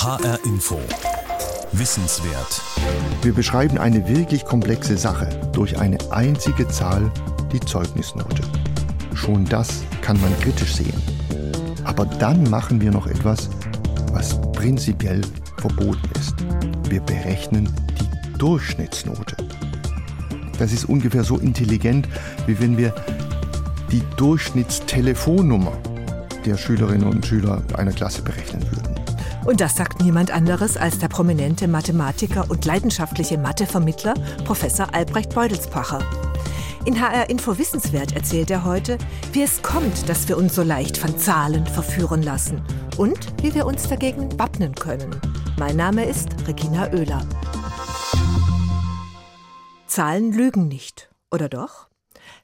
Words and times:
HR 0.00 0.38
Info. 0.44 0.78
Wissenswert. 1.72 2.62
Wir 3.22 3.34
beschreiben 3.34 3.78
eine 3.78 4.08
wirklich 4.08 4.44
komplexe 4.44 4.96
Sache 4.96 5.28
durch 5.52 5.76
eine 5.76 5.98
einzige 6.12 6.68
Zahl, 6.68 7.10
die 7.52 7.58
Zeugnisnote. 7.58 8.42
Schon 9.14 9.44
das 9.46 9.82
kann 10.00 10.20
man 10.20 10.38
kritisch 10.38 10.76
sehen. 10.76 11.02
Aber 11.82 12.06
dann 12.06 12.48
machen 12.48 12.80
wir 12.80 12.92
noch 12.92 13.08
etwas, 13.08 13.50
was 14.12 14.40
prinzipiell 14.52 15.20
verboten 15.56 16.08
ist. 16.16 16.36
Wir 16.88 17.00
berechnen 17.00 17.68
die 18.00 18.38
Durchschnittsnote. 18.38 19.36
Das 20.60 20.72
ist 20.72 20.84
ungefähr 20.84 21.24
so 21.24 21.38
intelligent, 21.38 22.06
wie 22.46 22.60
wenn 22.60 22.78
wir 22.78 22.94
die 23.90 24.04
Durchschnittstelefonnummer 24.16 25.76
der 26.46 26.56
Schülerinnen 26.56 27.08
und 27.08 27.26
Schüler 27.26 27.64
einer 27.76 27.92
Klasse 27.92 28.22
berechnen 28.22 28.62
würden. 28.70 28.97
Und 29.48 29.62
das 29.62 29.76
sagt 29.76 30.02
niemand 30.02 30.30
anderes 30.30 30.76
als 30.76 30.98
der 30.98 31.08
prominente 31.08 31.68
Mathematiker 31.68 32.50
und 32.50 32.66
leidenschaftliche 32.66 33.38
Mathevermittler 33.38 34.12
Professor 34.44 34.92
Albrecht 34.94 35.34
Beudelspacher. 35.34 36.04
In 36.84 37.00
HR 37.00 37.30
Info 37.30 37.56
Wissenswert 37.56 38.14
erzählt 38.14 38.50
er 38.50 38.66
heute, 38.66 38.98
wie 39.32 39.40
es 39.40 39.62
kommt, 39.62 40.06
dass 40.06 40.28
wir 40.28 40.36
uns 40.36 40.54
so 40.54 40.62
leicht 40.62 40.98
von 40.98 41.16
Zahlen 41.16 41.66
verführen 41.66 42.22
lassen 42.22 42.62
und 42.98 43.42
wie 43.42 43.54
wir 43.54 43.64
uns 43.64 43.88
dagegen 43.88 44.38
wappnen 44.38 44.74
können. 44.74 45.18
Mein 45.58 45.76
Name 45.76 46.04
ist 46.04 46.28
Regina 46.46 46.92
Oehler. 46.92 47.26
Zahlen 49.86 50.30
lügen 50.30 50.68
nicht, 50.68 51.08
oder 51.30 51.48
doch? 51.48 51.88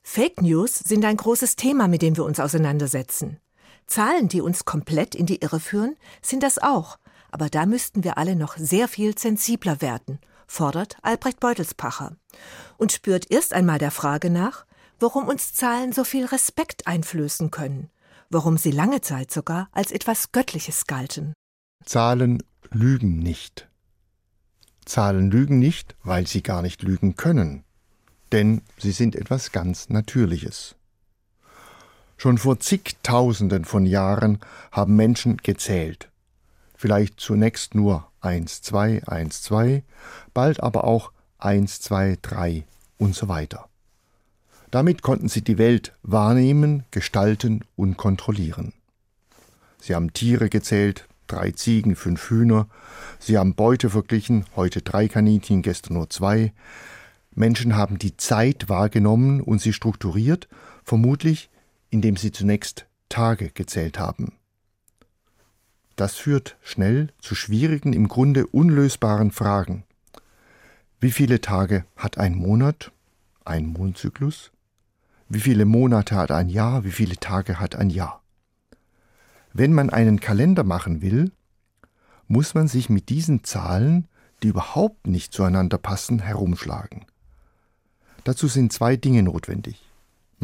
Fake 0.03 0.41
News 0.41 0.77
sind 0.77 1.05
ein 1.05 1.19
großes 1.19 1.57
Thema, 1.57 1.87
mit 1.87 2.01
dem 2.01 2.17
wir 2.17 2.25
uns 2.25 2.41
auseinandersetzen. 2.41 3.41
Zahlen, 3.87 4.29
die 4.29 4.41
uns 4.41 4.65
komplett 4.65 5.15
in 5.15 5.27
die 5.27 5.41
Irre 5.43 5.61
führen, 5.61 5.97
sind 6.23 6.43
das 6.43 6.59
auch. 6.59 6.99
Aber 7.31 7.49
da 7.49 7.67
müssten 7.67 8.05
wir 8.05 8.17
alle 8.19 8.37
noch 8.37 8.57
sehr 8.57 8.89
viel 8.89 9.19
sensibler 9.19 9.81
werden, 9.81 10.19
fordert 10.47 10.97
Albrecht 11.03 11.41
Beutelspacher. 11.41 12.17
Und 12.79 12.93
spürt 12.93 13.31
erst 13.31 13.53
einmal 13.53 13.79
der 13.79 13.91
Frage 13.91 14.31
nach, 14.31 14.67
warum 15.01 15.27
uns 15.27 15.53
Zahlen 15.53 15.93
so 15.93 16.05
viel 16.05 16.27
Respekt 16.27 16.87
einflößen 16.87 17.51
können, 17.51 17.91
warum 18.31 18.57
sie 18.57 18.71
lange 18.71 19.01
Zeit 19.01 19.33
sogar 19.33 19.69
als 19.73 19.91
etwas 19.91 20.33
Göttliches 20.33 20.87
galten. 20.87 21.35
Zahlen 21.85 22.43
lügen 22.71 23.19
nicht. 23.19 23.69
Zahlen 24.85 25.31
lügen 25.31 25.59
nicht, 25.59 25.97
weil 26.03 26.27
sie 26.27 26.43
gar 26.43 26.63
nicht 26.63 26.83
lügen 26.83 27.17
können, 27.17 27.65
denn 28.33 28.63
sie 28.79 28.93
sind 28.93 29.17
etwas 29.17 29.53
ganz 29.53 29.89
Natürliches. 29.89 30.77
Schon 32.25 32.39
vor 32.39 32.59
zigtausenden 32.59 33.67
von 33.67 33.85
Jahren 33.85 34.39
haben 34.73 34.97
Menschen 34.97 35.37
gezählt. 35.37 36.09
Vielleicht 36.75 37.21
zunächst 37.21 37.75
nur 37.75 38.09
1, 38.23 38.63
2, 38.63 39.07
1, 39.07 39.43
2, 39.43 39.83
bald 40.33 40.63
aber 40.63 40.85
auch 40.85 41.13
1, 41.37 41.83
2, 41.83 42.17
3 42.23 42.65
und 42.97 43.15
so 43.15 43.29
weiter. 43.29 43.69
Damit 44.71 45.03
konnten 45.03 45.29
sie 45.29 45.43
die 45.43 45.59
Welt 45.59 45.93
wahrnehmen, 46.03 46.85
gestalten 46.93 47.63
und 47.77 47.99
kontrollieren. 47.99 48.73
Sie 49.79 49.95
haben 49.95 50.15
Tiere 50.15 50.49
gezählt, 50.49 51.07
drei 51.27 51.51
Ziegen, 51.51 51.95
fünf 51.95 52.31
Hühner, 52.31 52.69
sie 53.19 53.37
haben 53.37 53.55
Beute 53.55 53.91
verglichen, 53.91 54.47
heute 54.57 54.81
drei 54.81 55.09
Kaninchen, 55.09 55.61
gestern 55.61 55.93
nur 55.93 56.09
zwei. 56.09 56.55
Menschen 57.35 57.77
haben 57.77 57.99
die 57.99 58.17
Zeit 58.17 58.71
wahrgenommen 58.71 59.43
und 59.43 59.61
sie 59.61 59.75
strukturiert, 59.75 60.49
vermutlich 60.85 61.51
indem 61.91 62.17
sie 62.17 62.33
zunächst 62.33 62.87
Tage 63.09 63.51
gezählt 63.51 63.99
haben. 63.99 64.33
Das 65.97 66.17
führt 66.17 66.57
schnell 66.63 67.13
zu 67.21 67.35
schwierigen, 67.35 67.93
im 67.93 68.09
Grunde 68.09 68.47
unlösbaren 68.47 69.31
Fragen. 69.31 69.85
Wie 71.01 71.13
viele 71.13 71.41
Tage 71.41 71.85
hat 71.97 72.19
ein 72.19 72.35
Monat, 72.35 72.91
ein 73.45 73.67
Mondzyklus? 73.67 74.51
Wie 75.29 75.41
viele 75.41 75.65
Monate 75.65 76.17
hat 76.17 76.31
ein 76.31 76.49
Jahr? 76.49 76.85
Wie 76.85 76.91
viele 76.91 77.17
Tage 77.17 77.61
hat 77.61 77.77
ein 77.77 77.91
Jahr? 77.91 78.23
Wenn 79.53 79.73
man 79.73 79.91
einen 79.91 80.19
Kalender 80.19 80.65
machen 80.65 81.01
will, 81.01 81.31
muss 82.27 82.55
man 82.55 82.67
sich 82.67 82.89
mit 82.91 83.09
diesen 83.09 83.45
Zahlen, 83.45 84.09
die 84.43 84.49
überhaupt 84.49 85.07
nicht 85.07 85.33
zueinander 85.33 85.79
passen, 85.79 86.19
herumschlagen. 86.19 87.05
Dazu 88.25 88.49
sind 88.49 88.73
zwei 88.73 88.97
Dinge 88.97 89.23
notwendig. 89.23 89.84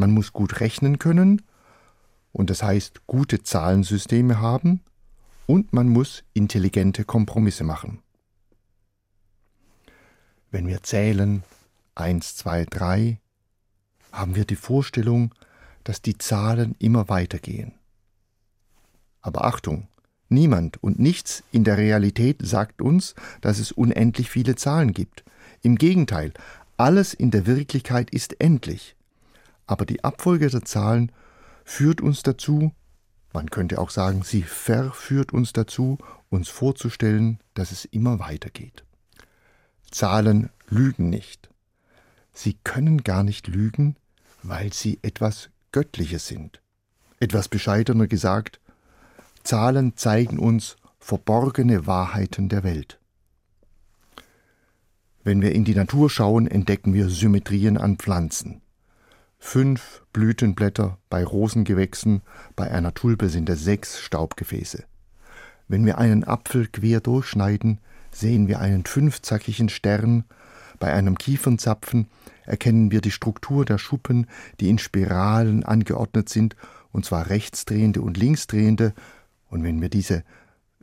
Man 0.01 0.13
muss 0.13 0.33
gut 0.33 0.61
rechnen 0.61 0.99
können, 0.99 1.43
und 2.33 2.49
das 2.49 2.63
heißt 2.63 3.07
gute 3.07 3.43
Zahlensysteme 3.43 4.41
haben, 4.41 4.81
und 5.45 5.75
man 5.75 5.91
muss 5.91 6.25
intelligente 6.33 7.05
Kompromisse 7.05 7.65
machen. 7.65 7.99
Wenn 10.51 10.67
wir 10.67 10.83
zählen 10.83 11.43
1, 11.97 12.35
2, 12.37 12.65
3, 12.65 13.21
haben 14.11 14.37
wir 14.37 14.47
die 14.47 14.57
Vorstellung, 14.57 15.35
dass 15.85 16.01
die 16.01 16.17
Zahlen 16.17 16.77
immer 16.79 17.11
weitergehen. 17.11 17.75
Aber 19.21 19.45
Achtung, 19.45 19.87
niemand 20.31 20.83
und 20.83 20.99
nichts 20.99 21.43
in 21.53 21.63
der 21.65 21.77
Realität 21.77 22.39
sagt 22.41 22.81
uns, 22.81 23.15
dass 23.43 23.59
es 23.59 23.71
unendlich 23.71 24.31
viele 24.31 24.57
Zahlen 24.57 24.95
gibt. 24.95 25.25
Im 25.61 25.77
Gegenteil, 25.77 26.33
alles 26.79 27.13
in 27.13 27.31
der 27.31 27.45
Wirklichkeit 27.45 28.09
ist 28.09 28.41
endlich 28.41 28.97
aber 29.71 29.87
die 29.87 30.03
Abfolge 30.03 30.49
der 30.49 30.65
Zahlen 30.65 31.13
führt 31.65 32.01
uns 32.01 32.25
dazu, 32.25 32.73
man 33.33 33.51
könnte 33.51 33.79
auch 33.79 33.91
sagen, 33.91 34.25
sie 34.25 34.43
verführt 34.43 35.33
uns 35.33 35.53
dazu, 35.53 35.97
uns 36.29 36.49
vorzustellen, 36.49 37.39
dass 37.55 37.71
es 37.71 37.85
immer 37.85 38.19
weitergeht. 38.19 38.85
Zahlen 39.93 40.51
lügen 40.69 41.09
nicht. 41.09 41.51
Sie 42.33 42.55
können 42.65 43.05
gar 43.05 43.23
nicht 43.23 43.47
lügen, 43.47 43.95
weil 44.43 44.73
sie 44.73 44.99
etwas 45.03 45.51
Göttliches 45.71 46.27
sind. 46.27 46.61
Etwas 47.21 47.49
bescheidener 47.49 48.09
gesagt, 48.09 48.59
Zahlen 49.45 49.97
zeigen 49.97 50.41
uns 50.41 50.77
verborgene 50.99 51.87
Wahrheiten 51.87 52.49
der 52.49 52.65
Welt. 52.65 52.99
Wenn 55.23 55.43
wir 55.43 55.53
in 55.53 55.65
die 55.65 55.77
Natur 55.77 56.11
schauen, 56.11 56.49
entdecken 56.49 56.93
wir 56.93 57.09
Symmetrien 57.09 57.79
an 57.79 57.99
Pflanzen. 57.99 58.63
Fünf 59.43 60.03
Blütenblätter 60.13 60.99
bei 61.09 61.25
Rosengewächsen, 61.25 62.21
bei 62.55 62.71
einer 62.71 62.95
Tulpe 62.95 63.31
sind 63.31 63.49
es 63.49 63.65
sechs 63.65 63.99
Staubgefäße. 63.99 64.85
Wenn 65.67 65.85
wir 65.87 65.99
einen 65.99 66.25
Apfel 66.25 66.69
quer 66.69 67.01
durchschneiden, 67.01 67.79
sehen 68.13 68.47
wir 68.47 68.61
einen 68.61 68.85
fünfzackigen 68.85 69.69
Stern, 69.69 70.25
bei 70.79 70.93
einem 70.93 71.19
Kiefernzapfen 71.19 72.07
erkennen 72.45 72.93
wir 72.93 73.01
die 73.01 73.11
Struktur 73.11 73.65
der 73.65 73.79
Schuppen, 73.79 74.27
die 74.61 74.69
in 74.69 74.79
Spiralen 74.79 75.65
angeordnet 75.65 76.29
sind, 76.29 76.55
und 76.93 77.05
zwar 77.05 77.29
rechtsdrehende 77.29 78.03
und 78.03 78.19
linksdrehende, 78.19 78.93
und 79.49 79.65
wenn 79.65 79.81
wir 79.81 79.89
diese 79.89 80.23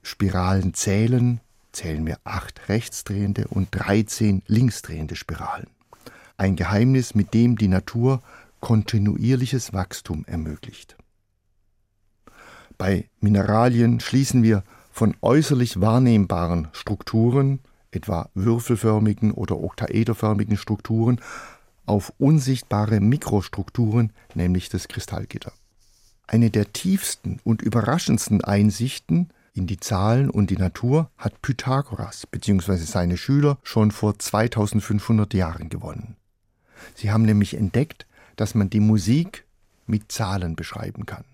Spiralen 0.01 0.73
zählen, 0.73 1.39
zählen 1.71 2.05
wir 2.05 2.17
acht 2.25 2.67
rechtsdrehende 2.69 3.47
und 3.47 3.69
dreizehn 3.71 4.41
linksdrehende 4.47 5.15
Spiralen. 5.15 5.67
Ein 6.37 6.55
Geheimnis, 6.55 7.15
mit 7.15 7.33
dem 7.33 7.57
die 7.57 7.67
Natur 7.67 8.21
kontinuierliches 8.59 9.73
Wachstum 9.73 10.25
ermöglicht. 10.25 10.97
Bei 12.77 13.09
Mineralien 13.19 13.99
schließen 13.99 14.43
wir 14.43 14.63
von 14.91 15.15
äußerlich 15.21 15.79
wahrnehmbaren 15.81 16.67
Strukturen, 16.71 17.59
etwa 17.91 18.29
würfelförmigen 18.33 19.31
oder 19.31 19.57
oktaederförmigen 19.59 20.57
Strukturen, 20.57 21.21
auf 21.85 22.11
unsichtbare 22.17 22.99
Mikrostrukturen, 22.99 24.11
nämlich 24.33 24.69
das 24.69 24.87
Kristallgitter. 24.87 25.53
Eine 26.27 26.49
der 26.49 26.73
tiefsten 26.73 27.39
und 27.43 27.61
überraschendsten 27.61 28.43
Einsichten 28.43 29.29
in 29.53 29.67
die 29.67 29.79
Zahlen 29.79 30.29
und 30.29 30.49
die 30.49 30.57
Natur 30.57 31.09
hat 31.17 31.41
Pythagoras 31.41 32.27
bzw. 32.27 32.75
seine 32.77 33.17
Schüler 33.17 33.57
schon 33.63 33.91
vor 33.91 34.19
2500 34.19 35.33
Jahren 35.33 35.69
gewonnen. 35.69 36.15
Sie 36.95 37.11
haben 37.11 37.23
nämlich 37.23 37.55
entdeckt, 37.55 38.06
dass 38.37 38.55
man 38.55 38.69
die 38.69 38.79
Musik 38.79 39.45
mit 39.85 40.11
Zahlen 40.11 40.55
beschreiben 40.55 41.05
kann. 41.05 41.25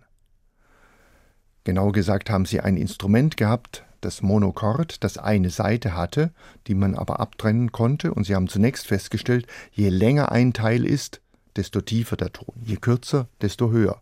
Genau 1.63 1.91
gesagt 1.91 2.29
haben 2.29 2.45
sie 2.45 2.59
ein 2.59 2.75
Instrument 2.75 3.37
gehabt, 3.37 3.85
das 4.01 4.21
Monochord, 4.21 5.03
das 5.03 5.17
eine 5.17 5.49
Seite 5.49 5.95
hatte, 5.95 6.31
die 6.67 6.75
man 6.75 6.95
aber 6.95 7.19
abtrennen 7.19 7.71
konnte, 7.71 8.13
und 8.13 8.25
sie 8.25 8.35
haben 8.35 8.49
zunächst 8.49 8.87
festgestellt, 8.87 9.47
je 9.71 9.89
länger 9.89 10.31
ein 10.31 10.53
Teil 10.53 10.85
ist, 10.85 11.21
desto 11.55 11.81
tiefer 11.81 12.17
der 12.17 12.33
Ton, 12.33 12.55
je 12.63 12.75
kürzer, 12.77 13.27
desto 13.41 13.71
höher. 13.71 14.01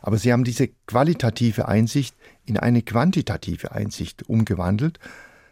Aber 0.00 0.18
sie 0.18 0.32
haben 0.32 0.44
diese 0.44 0.68
qualitative 0.86 1.66
Einsicht 1.66 2.14
in 2.44 2.56
eine 2.56 2.82
quantitative 2.82 3.72
Einsicht 3.72 4.28
umgewandelt. 4.28 5.00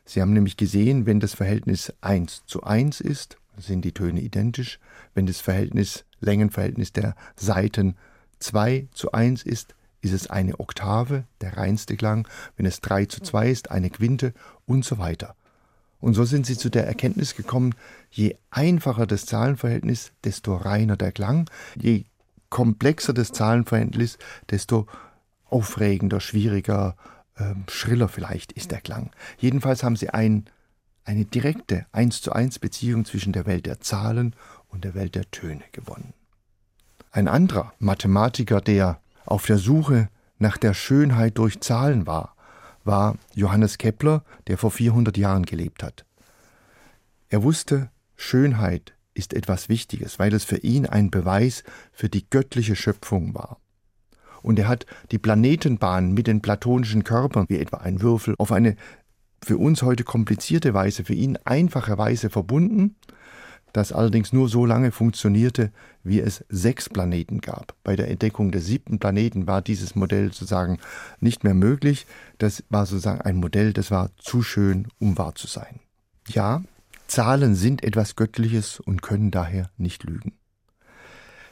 Sie 0.05 0.21
haben 0.21 0.33
nämlich 0.33 0.57
gesehen, 0.57 1.07
wenn 1.07 1.19
das 1.19 1.35
Verhältnis 1.35 1.93
1 2.03 2.45
zu 2.47 2.63
1 2.63 3.01
ist, 3.01 3.39
sind 3.57 3.85
die 3.85 3.93
Töne 3.93 4.21
identisch, 4.21 4.79
wenn 5.15 5.27
das 5.27 5.41
Verhältnis 5.41 6.05
Längenverhältnis 6.25 6.93
der 6.93 7.15
Seiten 7.37 7.97
2 8.41 8.89
zu 8.93 9.13
1 9.13 9.43
ist, 9.43 9.75
ist 10.01 10.13
es 10.13 10.29
eine 10.29 10.61
Oktave, 10.61 11.25
der 11.41 11.57
reinste 11.57 11.97
Klang, 11.97 12.29
wenn 12.57 12.67
es 12.67 12.81
3 12.81 13.07
zu 13.07 13.23
2 13.23 13.51
ist, 13.51 13.71
eine 13.71 13.91
Quinte 13.91 14.35
und 14.67 14.85
so 14.85 14.99
weiter. 14.99 15.35
Und 16.01 16.13
so 16.13 16.25
sind 16.25 16.45
sie 16.45 16.59
zu 16.59 16.69
der 16.71 16.87
Erkenntnis 16.87 17.35
gekommen, 17.35 17.75
je 18.11 18.37
einfacher 18.51 19.07
das 19.07 19.25
Zahlenverhältnis, 19.25 20.13
desto 20.23 20.55
reiner 20.55 20.99
der 20.99 21.13
Klang, 21.13 21.49
je 21.81 22.05
komplexer 22.51 23.15
das 23.15 23.33
Zahlenverhältnis, 23.33 24.19
desto 24.51 24.87
aufregender, 25.47 26.21
schwieriger, 26.21 26.97
äh, 27.37 27.55
schriller 27.71 28.09
vielleicht 28.09 28.53
ist 28.53 28.71
der 28.71 28.81
Klang. 28.81 29.13
Jedenfalls 29.39 29.83
haben 29.83 29.97
sie 29.97 30.11
ein, 30.11 30.45
eine 31.05 31.25
direkte 31.25 31.87
1 31.93 32.23
zu 32.23 32.33
1 32.33 32.59
Beziehung 32.59 33.05
zwischen 33.05 33.33
der 33.33 33.47
Welt 33.47 33.67
der 33.67 33.81
Zahlen 33.81 34.35
und 34.69 34.85
der 34.85 34.95
Welt 34.95 35.15
der 35.15 35.31
Töne 35.31 35.65
gewonnen. 35.73 36.15
Ein 37.11 37.29
anderer 37.29 37.73
Mathematiker, 37.79 38.61
der 38.61 39.01
auf 39.25 39.47
der 39.47 39.59
Suche 39.59 40.09
nach 40.39 40.57
der 40.57 40.75
Schönheit 40.75 41.39
durch 41.39 41.61
Zahlen 41.61 42.07
war, 42.07 42.35
war 42.85 43.17
Johannes 43.35 43.79
Kepler, 43.79 44.25
der 44.47 44.59
vor 44.59 44.71
400 44.71 45.17
Jahren 45.17 45.47
gelebt 45.47 45.83
hat. 45.83 46.05
Er 47.29 47.43
wusste, 47.43 47.91
Schönheit 48.17 48.95
ist 49.15 49.33
etwas 49.33 49.69
Wichtiges, 49.69 50.19
weil 50.19 50.35
es 50.35 50.45
für 50.45 50.59
ihn 50.59 50.87
ein 50.87 51.11
Beweis 51.11 51.65
für 51.93 52.09
die 52.09 52.29
göttliche 52.29 52.77
Schöpfung 52.77 53.35
war. 53.35 53.59
Und 54.43 54.59
er 54.59 54.69
hat 54.69 54.85
die 55.11 55.19
Planetenbahn 55.19 56.13
mit 56.13 56.27
den 56.27 56.43
platonischen 56.43 57.05
Körpern, 57.05 57.47
wie 57.49 57.59
etwa 57.59 57.79
ein 57.79 58.03
Würfel, 58.03 58.35
auf 58.39 58.53
eine 58.53 58.77
für 59.45 59.59
uns 59.59 59.83
heute 59.83 60.05
komplizierte 60.05 60.75
Weise, 60.75 61.05
für 61.05 61.15
ihn 61.15 61.39
einfache 61.45 61.97
Weise 61.99 62.31
verbunden 62.31 62.97
das 63.75 63.93
allerdings 63.93 64.33
nur 64.33 64.49
so 64.49 64.65
lange 64.65 64.93
funktionierte, 64.93 65.73
wie 66.05 66.21
es 66.21 66.45
sechs 66.49 66.89
Planeten 66.89 67.41
gab. 67.41 67.75
Bei 67.83 67.97
der 67.97 68.09
Entdeckung 68.09 68.53
des 68.53 68.67
siebten 68.67 69.01
Planeten 69.01 69.49
war 69.49 69.63
dieses 69.63 69.97
Modell 69.97 70.33
sozusagen 70.33 70.79
nicht 71.19 71.43
mehr 71.43 71.55
möglich. 71.55 72.07
Das 72.39 72.63
war 72.71 72.87
sozusagen 72.87 73.21
ein 73.23 73.37
Modell, 73.37 73.73
das 73.73 73.91
war 73.91 74.11
zu 74.17 74.43
schön, 74.43 74.87
um 75.01 75.19
wahr 75.19 75.35
zu 75.35 75.49
sein. 75.49 75.81
Ja, 76.29 76.63
Zahlen 77.09 77.57
sind 77.57 77.83
etwas 77.83 78.15
Göttliches 78.15 78.79
und 78.79 79.03
können 79.03 79.33
daher 79.33 79.71
nicht 79.77 80.05
lügen. 80.05 80.35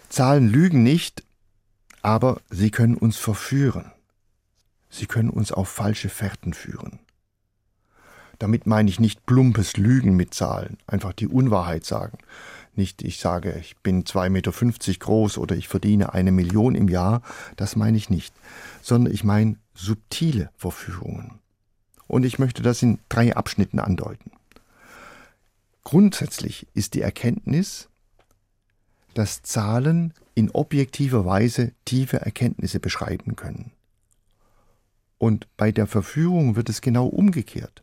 Zahlen 0.08 0.48
lügen 0.48 0.84
nicht, 0.84 1.24
aber 2.02 2.40
sie 2.50 2.70
können 2.70 2.94
uns 2.94 3.16
verführen. 3.16 3.90
Sie 4.90 5.06
können 5.06 5.30
uns 5.30 5.50
auf 5.50 5.68
falsche 5.68 6.08
Fährten 6.08 6.54
führen. 6.54 7.00
Damit 8.42 8.66
meine 8.66 8.90
ich 8.90 8.98
nicht 8.98 9.24
plumpes 9.24 9.76
Lügen 9.76 10.16
mit 10.16 10.34
Zahlen, 10.34 10.76
einfach 10.88 11.12
die 11.12 11.28
Unwahrheit 11.28 11.84
sagen. 11.84 12.18
Nicht, 12.74 13.00
ich 13.02 13.20
sage, 13.20 13.56
ich 13.60 13.76
bin 13.76 14.02
2,50 14.02 14.30
Meter 14.30 14.98
groß 14.98 15.38
oder 15.38 15.54
ich 15.54 15.68
verdiene 15.68 16.12
eine 16.12 16.32
Million 16.32 16.74
im 16.74 16.88
Jahr, 16.88 17.22
das 17.54 17.76
meine 17.76 17.96
ich 17.96 18.10
nicht, 18.10 18.34
sondern 18.82 19.14
ich 19.14 19.22
meine 19.22 19.58
subtile 19.74 20.50
Verführungen. 20.56 21.38
Und 22.08 22.24
ich 22.24 22.40
möchte 22.40 22.62
das 22.62 22.82
in 22.82 22.98
drei 23.08 23.36
Abschnitten 23.36 23.78
andeuten. 23.78 24.32
Grundsätzlich 25.84 26.66
ist 26.74 26.94
die 26.94 27.02
Erkenntnis, 27.02 27.90
dass 29.14 29.42
Zahlen 29.42 30.14
in 30.34 30.50
objektiver 30.50 31.24
Weise 31.24 31.74
tiefe 31.84 32.22
Erkenntnisse 32.22 32.80
beschreiben 32.80 33.36
können. 33.36 33.70
Und 35.18 35.46
bei 35.56 35.70
der 35.70 35.86
Verführung 35.86 36.56
wird 36.56 36.68
es 36.68 36.80
genau 36.80 37.06
umgekehrt. 37.06 37.81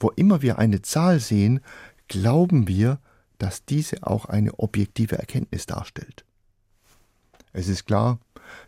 Wo 0.00 0.08
immer 0.10 0.40
wir 0.42 0.58
eine 0.58 0.82
Zahl 0.82 1.20
sehen, 1.20 1.60
glauben 2.08 2.66
wir, 2.66 2.98
dass 3.38 3.64
diese 3.64 4.02
auch 4.02 4.24
eine 4.24 4.58
objektive 4.58 5.18
Erkenntnis 5.18 5.66
darstellt. 5.66 6.24
Es 7.52 7.68
ist 7.68 7.86
klar, 7.86 8.18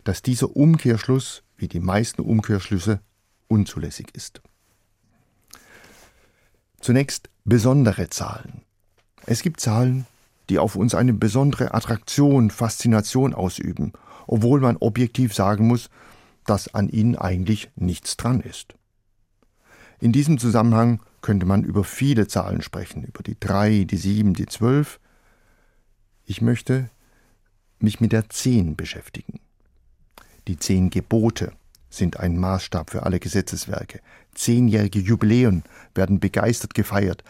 dass 0.04 0.22
dieser 0.22 0.54
Umkehrschluss, 0.54 1.42
wie 1.56 1.68
die 1.68 1.80
meisten 1.80 2.22
Umkehrschlüsse, 2.22 3.00
unzulässig 3.48 4.08
ist. 4.14 4.42
Zunächst 6.80 7.30
besondere 7.44 8.10
Zahlen. 8.10 8.62
Es 9.24 9.42
gibt 9.42 9.60
Zahlen, 9.60 10.06
die 10.50 10.58
auf 10.58 10.76
uns 10.76 10.94
eine 10.94 11.12
besondere 11.12 11.74
Attraktion, 11.74 12.50
Faszination 12.50 13.34
ausüben, 13.34 13.92
obwohl 14.26 14.60
man 14.60 14.76
objektiv 14.76 15.34
sagen 15.34 15.66
muss, 15.66 15.90
dass 16.44 16.74
an 16.74 16.88
ihnen 16.88 17.16
eigentlich 17.16 17.70
nichts 17.76 18.16
dran 18.16 18.40
ist. 18.40 18.74
In 20.00 20.12
diesem 20.12 20.38
Zusammenhang 20.38 21.00
könnte 21.22 21.46
man 21.46 21.64
über 21.64 21.84
viele 21.84 22.28
Zahlen 22.28 22.62
sprechen, 22.62 23.04
über 23.04 23.22
die 23.22 23.38
drei, 23.38 23.84
die 23.84 23.96
sieben, 23.96 24.34
die 24.34 24.46
zwölf. 24.46 25.00
Ich 26.26 26.42
möchte 26.42 26.90
mich 27.78 28.00
mit 28.00 28.12
der 28.12 28.28
zehn 28.28 28.76
beschäftigen. 28.76 29.40
Die 30.48 30.58
zehn 30.58 30.90
Gebote 30.90 31.52
sind 31.88 32.18
ein 32.18 32.38
Maßstab 32.38 32.90
für 32.90 33.04
alle 33.04 33.20
Gesetzeswerke. 33.20 34.00
Zehnjährige 34.34 34.98
Jubiläen 34.98 35.62
werden 35.94 36.20
begeistert 36.20 36.74
gefeiert. 36.74 37.22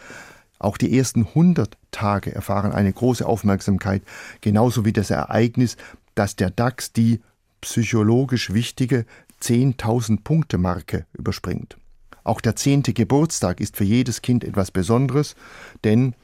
Auch 0.57 0.77
die 0.77 0.97
ersten 0.97 1.33
hundert 1.35 1.77
Tage 1.91 2.33
erfahren 2.33 2.71
eine 2.71 2.93
große 2.93 3.25
Aufmerksamkeit, 3.25 4.01
genauso 4.41 4.85
wie 4.85 4.93
das 4.93 5.09
Ereignis, 5.09 5.77
dass 6.15 6.35
der 6.35 6.49
DAX 6.49 6.93
die 6.93 7.21
psychologisch 7.61 8.53
wichtige 8.53 9.05
10.000 9.41 10.23
Punkte 10.23 10.57
Marke 10.57 11.05
überspringt. 11.13 11.77
Auch 12.23 12.41
der 12.41 12.55
zehnte 12.55 12.93
Geburtstag 12.93 13.59
ist 13.59 13.75
für 13.75 13.83
jedes 13.83 14.21
Kind 14.21 14.43
etwas 14.43 14.71
Besonderes, 14.71 15.35
denn, 15.83 16.15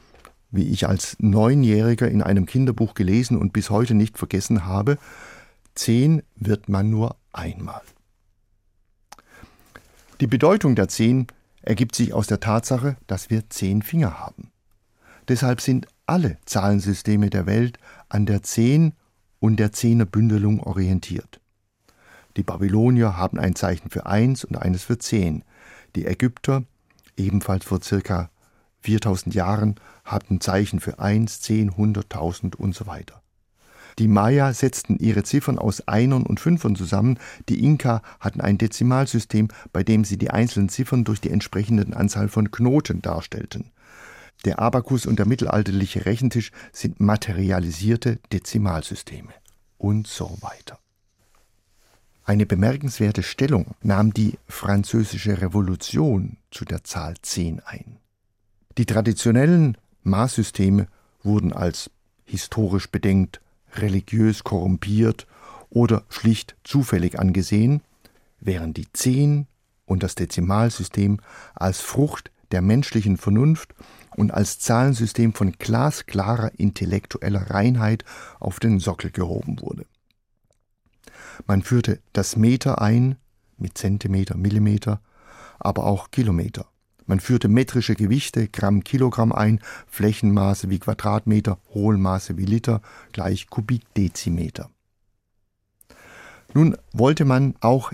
wie 0.51 0.69
ich 0.69 0.87
als 0.87 1.17
Neunjähriger 1.19 2.09
in 2.09 2.21
einem 2.21 2.45
Kinderbuch 2.45 2.93
gelesen 2.93 3.37
und 3.37 3.53
bis 3.53 3.69
heute 3.69 3.93
nicht 3.93 4.17
vergessen 4.17 4.65
habe, 4.65 4.97
zehn 5.75 6.23
wird 6.35 6.69
man 6.69 6.89
nur 6.89 7.15
einmal. 7.33 7.81
Die 10.21 10.27
Bedeutung 10.27 10.75
der 10.75 10.87
zehn 10.87 11.27
ergibt 11.61 11.95
sich 11.95 12.13
aus 12.13 12.27
der 12.27 12.39
Tatsache, 12.39 12.97
dass 13.07 13.29
wir 13.29 13.49
zehn 13.49 13.81
Finger 13.81 14.19
haben. 14.19 14.51
Deshalb 15.27 15.61
sind 15.61 15.87
alle 16.05 16.37
Zahlensysteme 16.45 17.29
der 17.29 17.45
Welt 17.45 17.77
an 18.09 18.25
der 18.25 18.41
Zehn 18.41 18.93
und 19.39 19.57
der 19.57 19.71
Zehnerbündelung 19.71 20.61
orientiert. 20.61 21.39
Die 22.35 22.43
Babylonier 22.43 23.15
haben 23.15 23.39
ein 23.39 23.55
Zeichen 23.55 23.89
für 23.89 24.05
eins 24.05 24.43
und 24.43 24.57
eines 24.57 24.83
für 24.83 24.97
zehn. 24.97 25.43
Die 25.95 26.05
Ägypter, 26.05 26.63
ebenfalls 27.17 27.65
vor 27.65 27.81
circa 27.81 28.29
4000 28.81 29.35
Jahren, 29.35 29.75
hatten 30.05 30.41
Zeichen 30.41 30.79
für 30.79 30.99
1, 30.99 31.41
10, 31.41 31.71
100.000 31.71 32.55
und 32.55 32.75
so 32.75 32.87
weiter. 32.87 33.21
Die 33.97 34.07
Maya 34.07 34.53
setzten 34.53 34.97
ihre 34.97 35.23
Ziffern 35.23 35.59
aus 35.59 35.87
Einern 35.87 36.23
und 36.23 36.39
Fünfern 36.39 36.75
zusammen, 36.75 37.19
die 37.49 37.63
Inka 37.63 38.01
hatten 38.21 38.39
ein 38.39 38.57
Dezimalsystem, 38.57 39.49
bei 39.73 39.83
dem 39.83 40.05
sie 40.05 40.17
die 40.17 40.29
einzelnen 40.29 40.69
Ziffern 40.69 41.03
durch 41.03 41.19
die 41.19 41.31
entsprechenden 41.31 41.93
Anzahl 41.93 42.29
von 42.29 42.49
Knoten 42.49 43.01
darstellten. 43.01 43.71
Der 44.45 44.59
Abakus 44.59 45.05
und 45.05 45.19
der 45.19 45.27
mittelalterliche 45.27 46.05
Rechentisch 46.05 46.51
sind 46.71 47.01
materialisierte 47.01 48.19
Dezimalsysteme 48.31 49.33
und 49.77 50.07
so 50.07 50.37
weiter. 50.39 50.79
Eine 52.29 52.45
bemerkenswerte 52.45 53.23
Stellung 53.23 53.73
nahm 53.81 54.13
die 54.13 54.37
Französische 54.47 55.41
Revolution 55.41 56.37
zu 56.51 56.63
der 56.63 56.83
Zahl 56.83 57.15
10 57.19 57.59
ein. 57.65 57.97
Die 58.77 58.85
traditionellen 58.85 59.79
Maßsysteme 60.03 60.85
wurden 61.23 61.53
als 61.53 61.89
historisch 62.25 62.91
bedingt, 62.91 63.41
religiös 63.73 64.43
korrumpiert 64.43 65.25
oder 65.71 66.03
schlicht 66.09 66.55
zufällig 66.63 67.17
angesehen, 67.17 67.81
während 68.39 68.77
die 68.77 68.85
10 68.93 69.47
und 69.87 70.03
das 70.03 70.13
Dezimalsystem 70.13 71.21
als 71.55 71.81
Frucht 71.81 72.29
der 72.51 72.61
menschlichen 72.61 73.17
Vernunft 73.17 73.73
und 74.15 74.31
als 74.35 74.59
Zahlensystem 74.59 75.33
von 75.33 75.53
glasklarer 75.53 76.51
intellektueller 76.59 77.49
Reinheit 77.49 78.05
auf 78.39 78.59
den 78.59 78.79
Sockel 78.79 79.09
gehoben 79.09 79.59
wurde. 79.61 79.87
Man 81.47 81.61
führte 81.61 81.99
das 82.13 82.35
Meter 82.35 82.81
ein 82.81 83.17
mit 83.57 83.77
Zentimeter, 83.77 84.37
Millimeter, 84.37 85.01
aber 85.59 85.85
auch 85.85 86.11
Kilometer. 86.11 86.65
Man 87.05 87.19
führte 87.19 87.47
metrische 87.47 87.95
Gewichte, 87.95 88.47
Gramm, 88.47 88.83
Kilogramm 88.83 89.31
ein, 89.31 89.61
Flächenmaße 89.87 90.69
wie 90.69 90.79
Quadratmeter, 90.79 91.57
Hohlmaße 91.73 92.37
wie 92.37 92.45
Liter, 92.45 92.81
gleich 93.13 93.47
Kubikdezimeter. 93.47 94.69
Nun 96.53 96.77
wollte 96.93 97.25
man 97.25 97.55
auch 97.61 97.91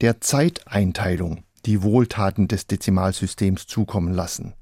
der 0.00 0.20
Zeiteinteilung 0.20 1.44
die 1.66 1.82
Wohltaten 1.82 2.48
des 2.48 2.66
Dezimalsystems 2.66 3.66
zukommen 3.66 4.12
lassen. 4.12 4.54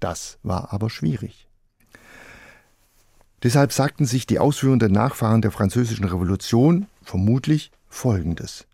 Das 0.00 0.38
war 0.42 0.72
aber 0.72 0.90
schwierig. 0.90 1.48
Deshalb 3.42 3.72
sagten 3.72 4.06
sich 4.06 4.26
die 4.26 4.38
ausführenden 4.38 4.92
Nachfahren 4.92 5.42
der 5.42 5.52
Französischen 5.52 6.04
Revolution 6.04 6.86
vermutlich 7.06 7.70
Folgendes. 7.88 8.66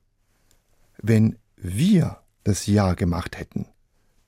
Wenn 0.99 1.37
wir 1.57 2.19
das 2.45 2.67
Jahr 2.67 2.97
gemacht 2.97 3.39
hätten, 3.39 3.67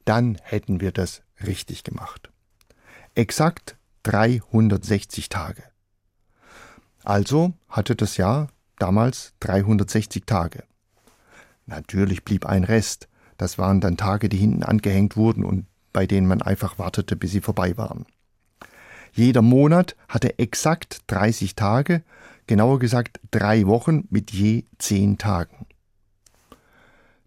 dann 0.05 0.39
hätten 0.43 0.81
wir 0.81 0.93
das 0.93 1.23
richtig 1.45 1.83
gemacht. 1.85 2.31
Exakt 3.15 3.77
360 4.05 5.29
Tage. 5.29 5.63
Also 7.03 7.55
hatte 7.69 7.97
das 7.97 8.17
Jahr 8.17 8.49
damals 8.79 9.33
360 9.41 10.27
Tage. 10.27 10.65
Natürlich 11.67 12.25
blieb 12.25 12.45
ein 12.47 12.65
Rest. 12.65 13.09
Das 13.39 13.59
waren 13.59 13.81
dann 13.81 13.97
Tage, 13.97 14.29
die 14.29 14.37
hinten 14.37 14.63
angehängt 14.63 15.17
wurden 15.17 15.45
und 15.45 15.67
bei 15.93 16.07
denen 16.07 16.27
man 16.27 16.43
einfach 16.43 16.79
wartete, 16.79 17.17
bis 17.17 17.31
sie 17.31 17.41
vorbei 17.41 17.77
waren. 17.77 18.05
Jeder 19.13 19.43
Monat 19.43 19.97
hatte 20.09 20.39
exakt 20.39 21.03
30 21.07 21.55
Tage, 21.55 22.03
genauer 22.47 22.79
gesagt 22.79 23.21
drei 23.31 23.67
Wochen 23.67 24.07
mit 24.11 24.31
je 24.33 24.65
zehn 24.79 25.19
Tagen. 25.19 25.67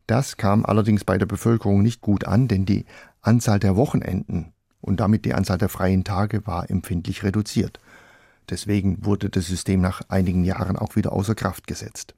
Das 0.07 0.37
kam 0.37 0.65
allerdings 0.65 1.03
bei 1.03 1.17
der 1.17 1.25
Bevölkerung 1.25 1.81
nicht 1.81 2.01
gut 2.01 2.25
an, 2.25 2.47
denn 2.47 2.65
die 2.65 2.85
Anzahl 3.21 3.59
der 3.59 3.75
Wochenenden 3.75 4.53
und 4.79 4.99
damit 4.99 5.25
die 5.25 5.33
Anzahl 5.33 5.57
der 5.57 5.69
freien 5.69 6.03
Tage 6.03 6.47
war 6.47 6.69
empfindlich 6.69 7.23
reduziert. 7.23 7.79
Deswegen 8.49 9.03
wurde 9.03 9.29
das 9.29 9.47
System 9.47 9.81
nach 9.81 10.01
einigen 10.07 10.45
Jahren 10.45 10.77
auch 10.77 10.95
wieder 10.95 11.11
außer 11.11 11.35
Kraft 11.35 11.67
gesetzt. 11.67 12.15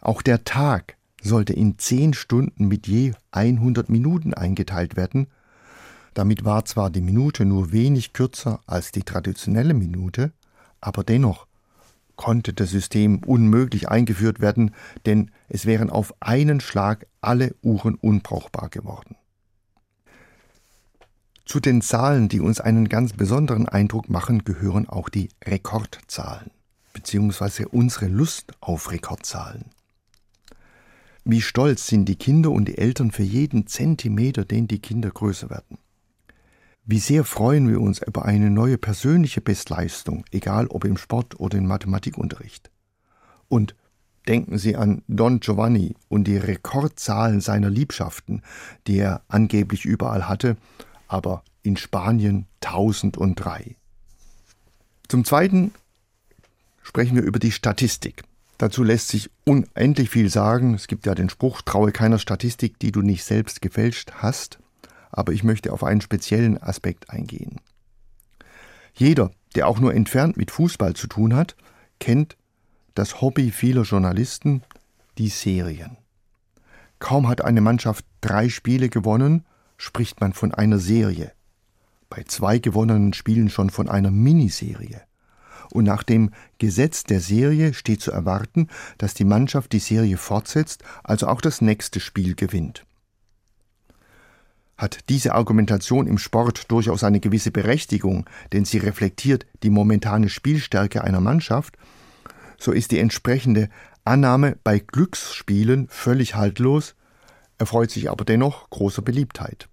Auch 0.00 0.22
der 0.22 0.44
Tag 0.44 0.96
sollte 1.22 1.52
in 1.52 1.78
zehn 1.78 2.14
Stunden 2.14 2.66
mit 2.66 2.86
je 2.86 3.12
100 3.30 3.88
Minuten 3.88 4.34
eingeteilt 4.34 4.96
werden. 4.96 5.28
Damit 6.14 6.44
war 6.44 6.64
zwar 6.64 6.90
die 6.90 7.00
Minute 7.00 7.44
nur 7.44 7.70
wenig 7.70 8.12
kürzer 8.12 8.60
als 8.66 8.90
die 8.90 9.02
traditionelle 9.02 9.74
Minute, 9.74 10.32
aber 10.80 11.04
dennoch 11.04 11.46
konnte 12.16 12.52
das 12.52 12.70
System 12.70 13.22
unmöglich 13.24 13.88
eingeführt 13.88 14.40
werden, 14.40 14.74
denn 15.06 15.30
es 15.48 15.64
wären 15.64 15.88
auf 15.88 16.12
einen 16.20 16.60
Schlag 16.60 17.06
alle 17.20 17.54
Uhren 17.62 17.94
unbrauchbar 17.94 18.68
geworden. 18.68 19.16
Zu 21.46 21.60
den 21.60 21.80
Zahlen, 21.80 22.28
die 22.28 22.40
uns 22.40 22.60
einen 22.60 22.90
ganz 22.90 23.14
besonderen 23.14 23.68
Eindruck 23.68 24.10
machen, 24.10 24.44
gehören 24.44 24.86
auch 24.86 25.08
die 25.08 25.30
Rekordzahlen, 25.46 26.50
beziehungsweise 26.92 27.68
unsere 27.68 28.08
Lust 28.08 28.52
auf 28.60 28.90
Rekordzahlen. 28.90 29.64
Wie 31.24 31.40
stolz 31.40 31.86
sind 31.86 32.06
die 32.06 32.16
Kinder 32.16 32.50
und 32.50 32.66
die 32.68 32.76
Eltern 32.76 33.12
für 33.12 33.22
jeden 33.22 33.66
Zentimeter, 33.66 34.44
den 34.44 34.68
die 34.68 34.80
Kinder 34.80 35.10
größer 35.10 35.48
werden. 35.48 35.78
Wie 36.90 37.00
sehr 37.00 37.24
freuen 37.24 37.68
wir 37.68 37.82
uns 37.82 38.00
über 38.00 38.24
eine 38.24 38.48
neue 38.48 38.78
persönliche 38.78 39.42
Bestleistung, 39.42 40.24
egal 40.30 40.68
ob 40.68 40.86
im 40.86 40.96
Sport 40.96 41.38
oder 41.38 41.58
im 41.58 41.66
Mathematikunterricht. 41.66 42.70
Und 43.46 43.74
denken 44.26 44.56
Sie 44.56 44.74
an 44.74 45.02
Don 45.06 45.40
Giovanni 45.40 45.96
und 46.08 46.24
die 46.24 46.38
Rekordzahlen 46.38 47.42
seiner 47.42 47.68
Liebschaften, 47.68 48.40
die 48.86 48.96
er 49.00 49.20
angeblich 49.28 49.84
überall 49.84 50.28
hatte, 50.28 50.56
aber 51.08 51.42
in 51.62 51.76
Spanien 51.76 52.46
1003. 52.64 53.76
Zum 55.08 55.26
Zweiten 55.26 55.72
sprechen 56.82 57.16
wir 57.16 57.22
über 57.22 57.38
die 57.38 57.52
Statistik. 57.52 58.22
Dazu 58.56 58.82
lässt 58.82 59.08
sich 59.08 59.30
unendlich 59.44 60.08
viel 60.08 60.30
sagen. 60.30 60.72
Es 60.72 60.86
gibt 60.86 61.04
ja 61.04 61.14
den 61.14 61.28
Spruch, 61.28 61.60
traue 61.60 61.92
keiner 61.92 62.18
Statistik, 62.18 62.78
die 62.78 62.92
du 62.92 63.02
nicht 63.02 63.24
selbst 63.24 63.60
gefälscht 63.60 64.12
hast. 64.22 64.58
Aber 65.10 65.32
ich 65.32 65.44
möchte 65.44 65.72
auf 65.72 65.84
einen 65.84 66.00
speziellen 66.00 66.62
Aspekt 66.62 67.10
eingehen. 67.10 67.60
Jeder, 68.94 69.30
der 69.54 69.68
auch 69.68 69.80
nur 69.80 69.94
entfernt 69.94 70.36
mit 70.36 70.50
Fußball 70.50 70.94
zu 70.94 71.06
tun 71.06 71.34
hat, 71.34 71.56
kennt 72.00 72.36
das 72.94 73.20
Hobby 73.20 73.50
vieler 73.50 73.82
Journalisten, 73.82 74.62
die 75.18 75.28
Serien. 75.28 75.96
Kaum 76.98 77.28
hat 77.28 77.44
eine 77.44 77.60
Mannschaft 77.60 78.04
drei 78.20 78.48
Spiele 78.48 78.88
gewonnen, 78.88 79.44
spricht 79.76 80.20
man 80.20 80.32
von 80.32 80.52
einer 80.52 80.78
Serie. 80.78 81.32
Bei 82.10 82.24
zwei 82.24 82.58
gewonnenen 82.58 83.12
Spielen 83.12 83.50
schon 83.50 83.70
von 83.70 83.88
einer 83.88 84.10
Miniserie 84.10 85.02
und 85.70 85.84
nach 85.84 86.02
dem 86.02 86.30
Gesetz 86.58 87.04
der 87.04 87.20
Serie 87.20 87.74
steht 87.74 88.00
zu 88.00 88.10
erwarten, 88.10 88.68
dass 88.98 89.14
die 89.14 89.24
Mannschaft 89.24 89.72
die 89.72 89.78
Serie 89.78 90.16
fortsetzt, 90.16 90.82
also 91.04 91.26
auch 91.28 91.40
das 91.40 91.60
nächste 91.60 92.00
Spiel 92.00 92.34
gewinnt. 92.34 92.84
Hat 94.78 95.00
diese 95.08 95.34
Argumentation 95.34 96.06
im 96.06 96.18
Sport 96.18 96.70
durchaus 96.70 97.04
eine 97.04 97.20
gewisse 97.20 97.50
Berechtigung, 97.50 98.24
denn 98.52 98.64
sie 98.64 98.78
reflektiert 98.78 99.44
die 99.64 99.70
momentane 99.70 100.28
Spielstärke 100.28 101.02
einer 101.02 101.20
Mannschaft, 101.20 101.76
so 102.58 102.72
ist 102.72 102.92
die 102.92 102.98
entsprechende 102.98 103.68
Annahme 104.04 104.56
bei 104.64 104.78
Glücksspielen 104.78 105.88
völlig 105.88 106.36
haltlos, 106.36 106.94
erfreut 107.58 107.90
sich 107.90 108.08
aber 108.08 108.24
dennoch 108.24 108.70
großer 108.70 109.02
Beliebtheit. 109.02 109.68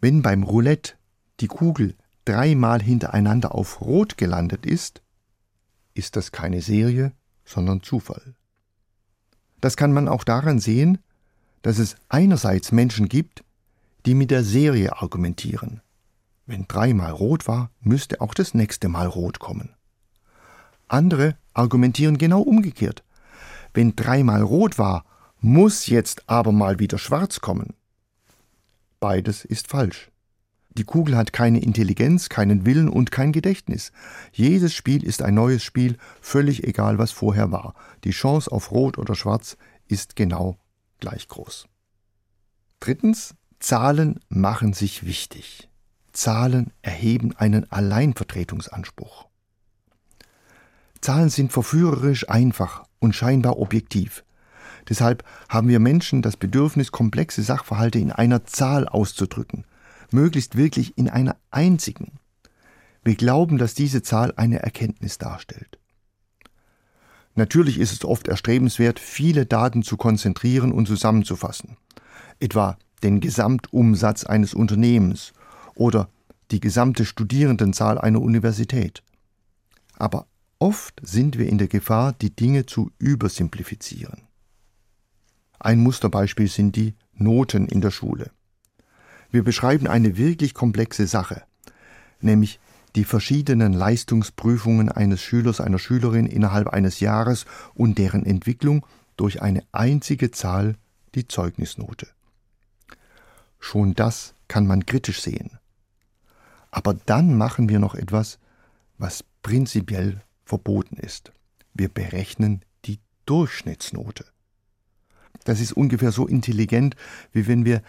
Wenn 0.00 0.22
beim 0.22 0.44
Roulette 0.44 0.94
die 1.40 1.48
Kugel 1.48 1.96
dreimal 2.24 2.80
hintereinander 2.80 3.54
auf 3.54 3.80
Rot 3.80 4.16
gelandet 4.16 4.64
ist, 4.64 5.02
ist 5.94 6.14
das 6.14 6.30
keine 6.30 6.62
Serie, 6.62 7.12
sondern 7.44 7.82
Zufall. 7.82 8.36
Das 9.60 9.76
kann 9.76 9.92
man 9.92 10.06
auch 10.06 10.22
daran 10.22 10.60
sehen, 10.60 10.98
dass 11.68 11.78
es 11.78 11.96
einerseits 12.08 12.72
Menschen 12.72 13.10
gibt, 13.10 13.44
die 14.06 14.14
mit 14.14 14.30
der 14.30 14.42
Serie 14.42 15.02
argumentieren. 15.02 15.82
Wenn 16.46 16.66
dreimal 16.66 17.10
rot 17.10 17.46
war, 17.46 17.70
müsste 17.82 18.22
auch 18.22 18.32
das 18.32 18.54
nächste 18.54 18.88
Mal 18.88 19.06
rot 19.06 19.38
kommen. 19.38 19.74
Andere 20.86 21.36
argumentieren 21.52 22.16
genau 22.16 22.40
umgekehrt. 22.40 23.04
Wenn 23.74 23.94
dreimal 23.94 24.40
rot 24.40 24.78
war, 24.78 25.04
muss 25.40 25.88
jetzt 25.88 26.26
aber 26.26 26.52
mal 26.52 26.78
wieder 26.78 26.96
schwarz 26.96 27.42
kommen. 27.42 27.74
Beides 28.98 29.44
ist 29.44 29.68
falsch. 29.68 30.10
Die 30.70 30.84
Kugel 30.84 31.18
hat 31.18 31.34
keine 31.34 31.60
Intelligenz, 31.60 32.30
keinen 32.30 32.64
Willen 32.64 32.88
und 32.88 33.10
kein 33.10 33.30
Gedächtnis. 33.30 33.92
Jedes 34.32 34.72
Spiel 34.72 35.04
ist 35.04 35.20
ein 35.20 35.34
neues 35.34 35.62
Spiel, 35.62 35.98
völlig 36.22 36.64
egal, 36.64 36.96
was 36.96 37.10
vorher 37.10 37.52
war. 37.52 37.74
Die 38.04 38.12
Chance 38.12 38.50
auf 38.50 38.70
Rot 38.70 38.96
oder 38.96 39.14
Schwarz 39.14 39.58
ist 39.86 40.16
genau 40.16 40.56
gleich 40.98 41.28
groß. 41.28 41.66
Drittens, 42.80 43.34
Zahlen 43.60 44.20
machen 44.28 44.72
sich 44.72 45.04
wichtig. 45.04 45.68
Zahlen 46.12 46.72
erheben 46.82 47.34
einen 47.36 47.70
Alleinvertretungsanspruch. 47.70 49.26
Zahlen 51.00 51.28
sind 51.28 51.52
verführerisch 51.52 52.28
einfach 52.28 52.84
und 52.98 53.14
scheinbar 53.14 53.58
objektiv. 53.58 54.24
Deshalb 54.88 55.24
haben 55.48 55.68
wir 55.68 55.80
Menschen 55.80 56.22
das 56.22 56.36
Bedürfnis, 56.36 56.92
komplexe 56.92 57.42
Sachverhalte 57.42 57.98
in 57.98 58.12
einer 58.12 58.44
Zahl 58.44 58.88
auszudrücken– 58.88 59.64
möglichst 60.12 60.56
wirklich 60.56 60.96
in 60.96 61.08
einer 61.08 61.36
einzigen. 61.50 62.18
Wir 63.04 63.14
glauben, 63.14 63.58
dass 63.58 63.74
diese 63.74 64.02
Zahl 64.02 64.32
eine 64.36 64.60
Erkenntnis 64.60 65.18
darstellt. 65.18 65.77
Natürlich 67.38 67.78
ist 67.78 67.92
es 67.92 68.04
oft 68.04 68.26
erstrebenswert, 68.26 68.98
viele 68.98 69.46
Daten 69.46 69.84
zu 69.84 69.96
konzentrieren 69.96 70.72
und 70.72 70.88
zusammenzufassen, 70.88 71.76
etwa 72.40 72.76
den 73.04 73.20
Gesamtumsatz 73.20 74.24
eines 74.24 74.54
Unternehmens 74.54 75.32
oder 75.76 76.08
die 76.50 76.58
gesamte 76.58 77.04
Studierendenzahl 77.04 77.96
einer 77.96 78.20
Universität. 78.20 79.04
Aber 79.94 80.26
oft 80.58 81.00
sind 81.04 81.38
wir 81.38 81.48
in 81.48 81.58
der 81.58 81.68
Gefahr, 81.68 82.12
die 82.12 82.34
Dinge 82.34 82.66
zu 82.66 82.90
übersimplifizieren. 82.98 84.22
Ein 85.60 85.78
Musterbeispiel 85.78 86.48
sind 86.48 86.74
die 86.74 86.94
Noten 87.14 87.68
in 87.68 87.80
der 87.80 87.92
Schule. 87.92 88.32
Wir 89.30 89.44
beschreiben 89.44 89.86
eine 89.86 90.16
wirklich 90.16 90.54
komplexe 90.54 91.06
Sache, 91.06 91.44
nämlich 92.20 92.58
die 92.96 93.04
verschiedenen 93.04 93.72
Leistungsprüfungen 93.72 94.90
eines 94.90 95.20
Schülers, 95.20 95.60
einer 95.60 95.78
Schülerin 95.78 96.26
innerhalb 96.26 96.68
eines 96.68 97.00
Jahres 97.00 97.46
und 97.74 97.98
deren 97.98 98.24
Entwicklung 98.24 98.84
durch 99.16 99.42
eine 99.42 99.62
einzige 99.72 100.30
Zahl, 100.30 100.76
die 101.14 101.28
Zeugnisnote. 101.28 102.08
Schon 103.58 103.94
das 103.94 104.34
kann 104.46 104.66
man 104.66 104.86
kritisch 104.86 105.20
sehen. 105.20 105.58
Aber 106.70 106.94
dann 106.94 107.36
machen 107.36 107.68
wir 107.68 107.78
noch 107.78 107.94
etwas, 107.94 108.38
was 108.98 109.24
prinzipiell 109.42 110.22
verboten 110.44 110.96
ist. 110.96 111.32
Wir 111.74 111.88
berechnen 111.88 112.62
die 112.84 112.98
Durchschnittsnote. 113.26 114.24
Das 115.44 115.60
ist 115.60 115.72
ungefähr 115.72 116.12
so 116.12 116.26
intelligent, 116.26 116.94
wie 117.32 117.46
wenn 117.46 117.64
wir 117.64 117.82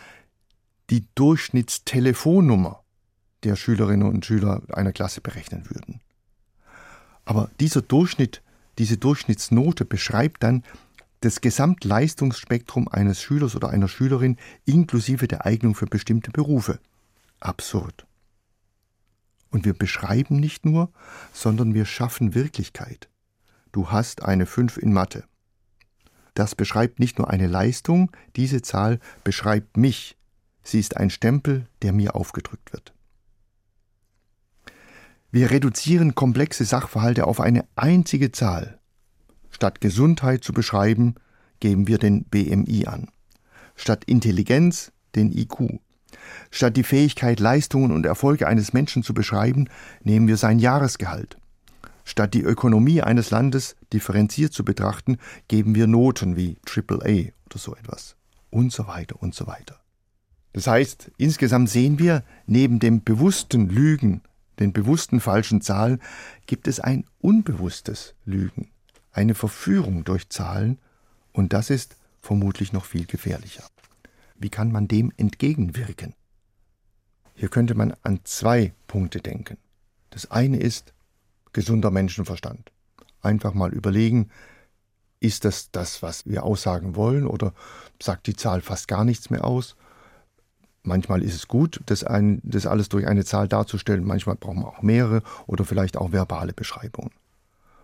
die 0.89 1.06
Durchschnittstelefonnummer 1.15 2.84
der 3.43 3.55
Schülerinnen 3.55 4.08
und 4.08 4.25
Schüler 4.25 4.62
einer 4.72 4.91
Klasse 4.91 5.22
berechnen 5.22 5.69
würden. 5.69 6.01
Aber 7.25 7.50
dieser 7.60 7.81
Durchschnitt, 7.81 8.41
diese 8.77 8.98
Durchschnittsnote 8.98 9.86
beschreibt 9.86 10.43
dann 10.43 10.63
das 11.22 11.41
Gesamtleistungsspektrum 11.41 12.88
eines 12.88 13.22
Schülers 13.22 13.55
oder 13.55 13.69
einer 13.69 13.88
Schülerin 13.88 14.38
inklusive 14.65 15.27
der 15.27 15.46
Eignung 15.46 15.75
für 15.75 15.86
bestimmte 15.86 16.31
Berufe. 16.31 16.79
Absurd. 17.39 18.05
Und 19.51 19.65
wir 19.65 19.74
beschreiben 19.74 20.39
nicht 20.39 20.65
nur, 20.65 20.91
sondern 21.34 21.74
wir 21.74 21.86
schaffen 21.86 22.36
Wirklichkeit. 22.36 23.10
Du 23.72 23.91
hast 23.91 24.24
eine 24.24 24.46
5 24.46 24.77
in 24.77 24.93
Mathe. 24.93 25.24
Das 26.34 26.55
beschreibt 26.55 27.00
nicht 27.00 27.17
nur 27.17 27.29
eine 27.29 27.48
Leistung, 27.48 28.12
diese 28.36 28.62
Zahl 28.62 29.00
beschreibt 29.24 29.77
mich, 29.77 30.15
Sie 30.63 30.79
ist 30.79 30.98
ein 30.98 31.10
Stempel, 31.10 31.65
der 31.81 31.93
mir 31.93 32.15
aufgedrückt 32.15 32.74
wird. 32.74 32.93
Wir 35.32 35.52
reduzieren 35.52 36.16
komplexe 36.16 36.66
Sachverhalte 36.66 37.28
auf 37.28 37.40
eine 37.40 37.66
einzige 37.76 38.32
Zahl. 38.32 38.80
Statt 39.52 39.80
Gesundheit 39.80 40.44
zu 40.44 40.54
beschreiben, 40.54 41.16
geben 41.60 41.88
wir 41.88 42.00
den 42.00 42.24
BMI 42.24 42.88
an. 42.88 43.10
Statt 43.76 44.06
Intelligenz 44.06 44.92
den 45.16 45.32
IQ. 45.32 45.80
Statt 46.50 46.78
die 46.78 46.84
Fähigkeit, 46.84 47.40
Leistungen 47.40 47.92
und 47.92 48.08
Erfolge 48.08 48.48
eines 48.48 48.74
Menschen 48.74 49.04
zu 49.04 49.14
beschreiben, 49.14 49.68
nehmen 50.04 50.28
wir 50.28 50.38
sein 50.38 50.58
Jahresgehalt. 50.58 51.38
Statt 52.06 52.34
die 52.34 52.42
Ökonomie 52.42 53.04
eines 53.04 53.30
Landes 53.30 53.76
differenziert 53.94 54.52
zu 54.52 54.66
betrachten, 54.66 55.20
geben 55.48 55.76
wir 55.76 55.86
Noten 55.86 56.38
wie 56.38 56.58
AAA 56.68 57.34
oder 57.46 57.58
so 57.58 57.76
etwas. 57.76 58.16
Und 58.50 58.74
so 58.74 58.88
weiter 58.88 59.22
und 59.22 59.36
so 59.36 59.46
weiter. 59.46 59.80
Das 60.54 60.66
heißt, 60.66 61.12
insgesamt 61.18 61.70
sehen 61.70 62.00
wir, 62.00 62.24
neben 62.48 62.80
dem 62.80 63.04
bewussten 63.04 63.70
Lügen, 63.70 64.22
den 64.60 64.74
bewussten 64.74 65.20
falschen 65.20 65.62
Zahlen, 65.62 66.01
gibt 66.46 66.68
es 66.68 66.80
ein 66.80 67.06
unbewusstes 67.20 68.16
Lügen, 68.25 68.70
eine 69.12 69.36
Verführung 69.36 70.04
durch 70.04 70.30
Zahlen, 70.30 70.80
und 71.32 71.54
das 71.54 71.70
ist 71.70 71.96
vermutlich 72.22 72.74
noch 72.74 72.86
viel 72.86 73.06
gefährlicher. 73.06 73.63
Wie 74.38 74.50
kann 74.50 74.72
man 74.72 74.88
dem 74.88 75.12
entgegenwirken? 75.18 76.16
Hier 77.36 77.50
könnte 77.50 77.75
man 77.75 77.94
an 78.04 78.20
zwei 78.24 78.74
Punkte 78.88 79.22
denken. 79.22 79.58
Das 80.10 80.32
eine 80.32 80.58
ist 80.58 80.94
gesunder 81.54 81.92
Menschenverstand. 81.92 82.72
Einfach 83.22 83.54
mal 83.54 83.74
überlegen, 83.74 84.30
ist 85.20 85.46
das 85.46 85.72
das, 85.72 86.01
was 86.01 86.25
wir 86.25 86.44
aussagen 86.44 86.96
wollen, 86.96 87.28
oder 87.28 87.54
sagt 88.01 88.28
die 88.28 88.36
Zahl 88.36 88.62
fast 88.62 88.88
gar 88.88 89.04
nichts 89.06 89.30
mehr 89.30 89.46
aus? 89.46 89.75
Manchmal 90.84 91.24
ist 91.24 91.36
es 91.36 91.48
gut, 91.48 91.82
das, 91.86 92.04
ein, 92.04 92.40
das 92.44 92.66
alles 92.66 92.90
durch 92.90 93.06
eine 93.06 93.26
Zahl 93.26 93.48
darzustellen, 93.48 94.06
manchmal 94.06 94.36
brauchen 94.36 94.62
wir 94.62 94.68
auch 94.68 94.82
mehrere 94.82 95.24
oder 95.46 95.66
vielleicht 95.66 95.98
auch 95.98 96.12
verbale 96.12 96.54
Beschreibungen. 96.54 97.12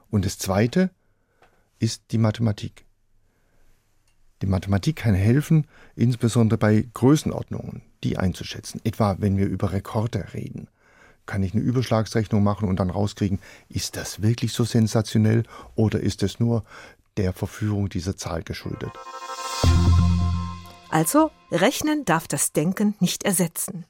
Und 0.10 0.26
das 0.26 0.38
Zweite 0.38 0.90
ist 1.80 2.04
die 2.12 2.18
Mathematik. 2.18 2.86
Die 4.42 4.48
Mathematik 4.48 4.98
kann 4.98 5.14
helfen, 5.14 5.68
insbesondere 5.96 6.58
bei 6.58 6.88
Größenordnungen, 6.94 7.82
die 8.04 8.18
einzuschätzen. 8.18 8.82
Etwa 8.84 9.18
wenn 9.20 9.38
wir 9.38 9.48
über 9.48 9.72
Rekorde 9.72 10.34
reden. 10.34 10.68
Kann 11.26 11.42
ich 11.42 11.54
eine 11.54 11.64
Überschlagsrechnung 11.64 12.44
machen 12.44 12.70
und 12.70 12.80
dann 12.80 12.92
rauskriegen, 12.92 13.40
ist 13.68 13.98
das 13.98 14.22
wirklich 14.22 14.54
so 14.54 14.64
sensationell 14.64 15.44
oder 15.76 16.00
ist 16.00 16.22
es 16.22 16.40
nur 16.40 16.64
der 17.18 17.34
Verführung 17.34 17.90
dieser 17.90 18.16
Zahl 18.16 18.44
geschuldet? 18.44 18.92
Also, 20.90 21.32
Rechnen 21.52 22.06
darf 22.06 22.28
das 22.28 22.54
Denken 22.54 22.96
nicht 23.00 23.24
ersetzen. 23.24 23.86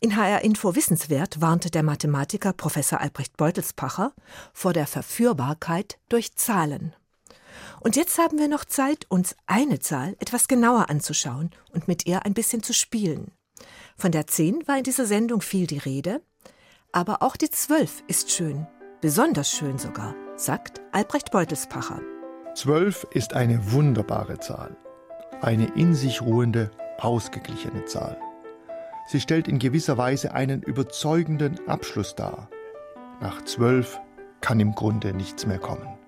In 0.00 0.16
HR 0.16 0.42
Info 0.42 0.74
Wissenswert 0.74 1.40
warnte 1.40 1.70
der 1.70 1.82
Mathematiker 1.82 2.52
Professor 2.52 3.00
Albrecht 3.00 3.36
Beutelspacher 3.36 4.12
vor 4.52 4.72
der 4.72 4.86
Verführbarkeit 4.86 5.98
durch 6.08 6.34
Zahlen. 6.36 6.94
Und 7.80 7.96
jetzt 7.96 8.18
haben 8.18 8.38
wir 8.38 8.48
noch 8.48 8.64
Zeit, 8.64 9.06
uns 9.08 9.36
eine 9.46 9.78
Zahl 9.78 10.16
etwas 10.18 10.48
genauer 10.48 10.90
anzuschauen 10.90 11.50
und 11.72 11.88
mit 11.88 12.06
ihr 12.06 12.24
ein 12.24 12.34
bisschen 12.34 12.62
zu 12.62 12.72
spielen. 12.72 13.32
Von 13.96 14.12
der 14.12 14.26
10 14.26 14.66
war 14.66 14.78
in 14.78 14.84
dieser 14.84 15.06
Sendung 15.06 15.40
viel 15.40 15.66
die 15.66 15.78
Rede, 15.78 16.20
aber 16.92 17.22
auch 17.22 17.36
die 17.36 17.50
12 17.50 18.04
ist 18.08 18.30
schön, 18.30 18.66
besonders 19.00 19.50
schön 19.50 19.78
sogar, 19.78 20.14
sagt 20.36 20.80
Albrecht 20.92 21.30
Beutelspacher. 21.30 22.00
12 22.54 23.06
ist 23.10 23.34
eine 23.34 23.72
wunderbare 23.72 24.38
Zahl, 24.38 24.76
eine 25.44 25.66
in 25.76 25.94
sich 25.94 26.22
ruhende, 26.22 26.70
ausgeglichene 26.98 27.84
Zahl. 27.84 28.16
Sie 29.06 29.20
stellt 29.20 29.46
in 29.46 29.58
gewisser 29.58 29.98
Weise 29.98 30.32
einen 30.32 30.62
überzeugenden 30.62 31.60
Abschluss 31.68 32.14
dar. 32.14 32.48
Nach 33.20 33.42
12 33.42 34.00
kann 34.40 34.58
im 34.58 34.74
Grunde 34.74 35.12
nichts 35.12 35.46
mehr 35.46 35.58
kommen. 35.58 35.98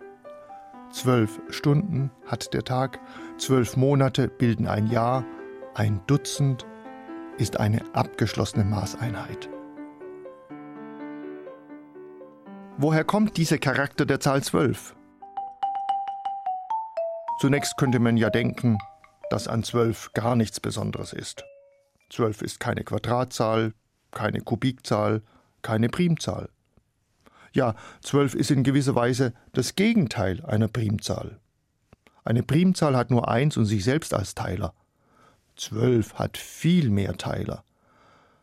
Zwölf 0.90 1.40
Stunden 1.50 2.11
hat 2.25 2.55
der 2.55 2.64
Tag, 2.64 2.99
zwölf 3.37 3.76
Monate 3.76 4.28
bilden 4.28 4.66
ein 4.66 4.87
Jahr, 4.87 5.25
ein 5.75 6.00
Dutzend 6.07 6.66
ist 7.37 7.61
eine 7.61 7.83
abgeschlossene 7.93 8.64
Maßeinheit. 8.64 9.50
Woher 12.79 13.05
kommt 13.05 13.37
dieser 13.37 13.59
Charakter 13.59 14.07
der 14.07 14.20
Zahl 14.20 14.42
zwölf? 14.42 14.96
Zunächst 17.38 17.77
könnte 17.77 17.99
man 17.99 18.16
ja 18.16 18.31
denken, 18.31 18.79
dass 19.30 19.48
an 19.48 19.62
zwölf 19.62 20.12
gar 20.14 20.36
nichts 20.36 20.60
Besonderes 20.60 21.12
ist. 21.12 21.44
Zwölf 22.10 22.42
ist 22.42 22.60
keine 22.60 22.84
Quadratzahl, 22.84 23.72
keine 24.12 24.40
Kubikzahl, 24.40 25.22
keine 25.62 25.88
Primzahl. 25.88 26.48
Ja, 27.52 27.74
12 28.02 28.34
ist 28.34 28.50
in 28.50 28.64
gewisser 28.64 28.94
Weise 28.94 29.32
das 29.52 29.76
Gegenteil 29.76 30.44
einer 30.44 30.68
Primzahl. 30.68 31.40
Eine 32.22 32.42
Primzahl 32.42 32.96
hat 32.96 33.10
nur 33.10 33.28
eins 33.28 33.56
und 33.56 33.64
sich 33.64 33.82
selbst 33.82 34.12
als 34.12 34.34
Teiler. 34.34 34.74
12 35.56 36.14
hat 36.14 36.36
viel 36.36 36.90
mehr 36.90 37.16
Teiler. 37.16 37.64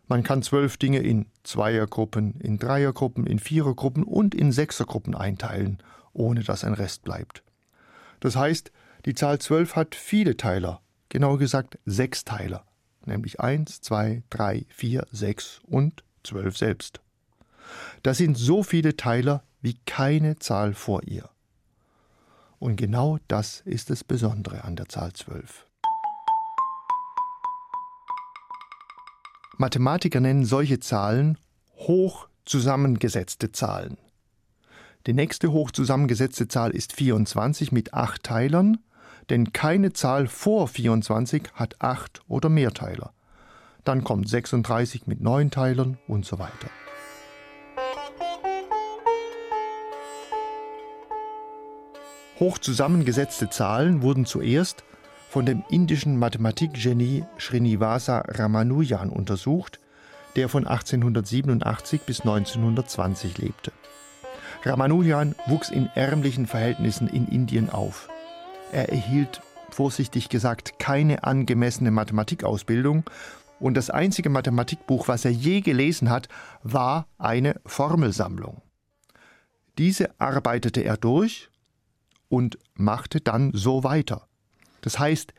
Man 0.07 0.23
kann 0.23 0.41
zwölf 0.41 0.77
Dinge 0.77 0.99
in 0.99 1.27
Zweiergruppen, 1.43 2.39
in 2.39 2.57
Dreiergruppen, 2.57 3.25
in 3.25 3.39
Vierergruppen 3.39 4.03
und 4.03 4.35
in 4.35 4.51
Sechsergruppen 4.51 5.15
einteilen, 5.15 5.77
ohne 6.13 6.43
dass 6.43 6.63
ein 6.63 6.73
Rest 6.73 7.03
bleibt. 7.03 7.43
Das 8.19 8.35
heißt, 8.35 8.71
die 9.05 9.13
Zahl 9.15 9.39
12 9.39 9.75
hat 9.75 9.95
viele 9.95 10.37
Teiler, 10.37 10.81
genauer 11.09 11.37
gesagt 11.37 11.77
sechs 11.85 12.23
Teiler, 12.23 12.65
nämlich 13.05 13.39
1, 13.41 13.81
2, 13.81 14.23
3, 14.29 14.65
4, 14.69 15.07
6 15.11 15.61
und 15.67 16.03
12 16.23 16.57
selbst. 16.57 17.01
Das 18.01 18.17
sind 18.17 18.37
so 18.37 18.63
viele 18.63 18.95
Teiler 18.95 19.43
wie 19.61 19.77
keine 19.85 20.37
Zahl 20.39 20.73
vor 20.73 21.03
ihr. 21.03 21.29
Und 22.59 22.77
genau 22.77 23.19
das 23.27 23.61
ist 23.65 23.89
das 23.89 24.05
Besondere 24.05 24.63
an 24.63 24.77
der 24.77 24.87
Zahl 24.87 25.11
12. 25.11 25.67
Mathematiker 29.57 30.21
nennen 30.21 30.45
solche 30.45 30.79
Zahlen 30.79 31.37
hoch 31.75 32.27
zusammengesetzte 32.45 33.51
Zahlen. 33.51 33.97
Die 35.05 35.13
nächste 35.13 35.51
hoch 35.51 35.71
zusammengesetzte 35.71 36.47
Zahl 36.47 36.71
ist 36.71 36.93
24 36.93 37.73
mit 37.73 37.93
acht 37.93 38.23
Teilern, 38.23 38.79
denn 39.29 39.53
keine 39.53 39.93
Zahl 39.93 40.27
vor 40.27 40.67
24 40.67 41.43
hat 41.53 41.75
acht 41.79 42.21
oder 42.27 42.49
mehr 42.49 42.71
Teiler. 42.71 43.13
Dann 43.83 44.03
kommt 44.03 44.29
36 44.29 45.07
mit 45.07 45.21
neun 45.21 45.51
Teilern 45.51 45.97
und 46.07 46.25
so 46.25 46.39
weiter. 46.39 46.69
Hoch 52.39 52.57
zusammengesetzte 52.57 53.49
Zahlen 53.49 54.01
wurden 54.01 54.25
zuerst 54.25 54.83
von 55.29 55.45
dem 55.45 55.63
indischen 55.69 56.17
Mathematikgenie 56.17 57.23
Srinivasa 57.39 58.19
Ramanujan 58.27 59.09
untersucht, 59.09 59.79
der 60.35 60.49
von 60.49 60.67
1887 60.67 62.01
bis 62.01 62.21
1920 62.21 63.37
lebte. 63.37 63.71
Ramanujan 64.63 65.35
wuchs 65.47 65.69
in 65.69 65.89
ärmlichen 65.95 66.47
Verhältnissen 66.47 67.07
in 67.07 67.27
Indien 67.27 67.69
auf. 67.69 68.09
Er 68.73 68.89
erhielt, 68.89 69.39
vorsichtig 69.69 70.29
gesagt, 70.29 70.79
keine 70.79 71.25
angemessene 71.25 71.91
Mathematikausbildung 71.91 73.03
und 73.59 73.75
das 73.75 73.91
einzige 73.91 74.29
Mathematikbuch, 74.29 75.07
was 75.07 75.25
er 75.25 75.31
je 75.31 75.61
gelesen 75.61 76.09
hat, 76.09 76.27
war 76.63 77.05
eine 77.19 77.61
Formelsammlung. 77.67 78.63
Diese 79.77 80.19
arbeitete 80.19 80.81
er 80.81 80.97
durch 80.97 81.51
und 82.29 82.57
machte 82.73 83.21
dann 83.21 83.51
so 83.53 83.83
weiter. 83.83 84.27
Das 84.81 84.97
heißt, 84.97 85.35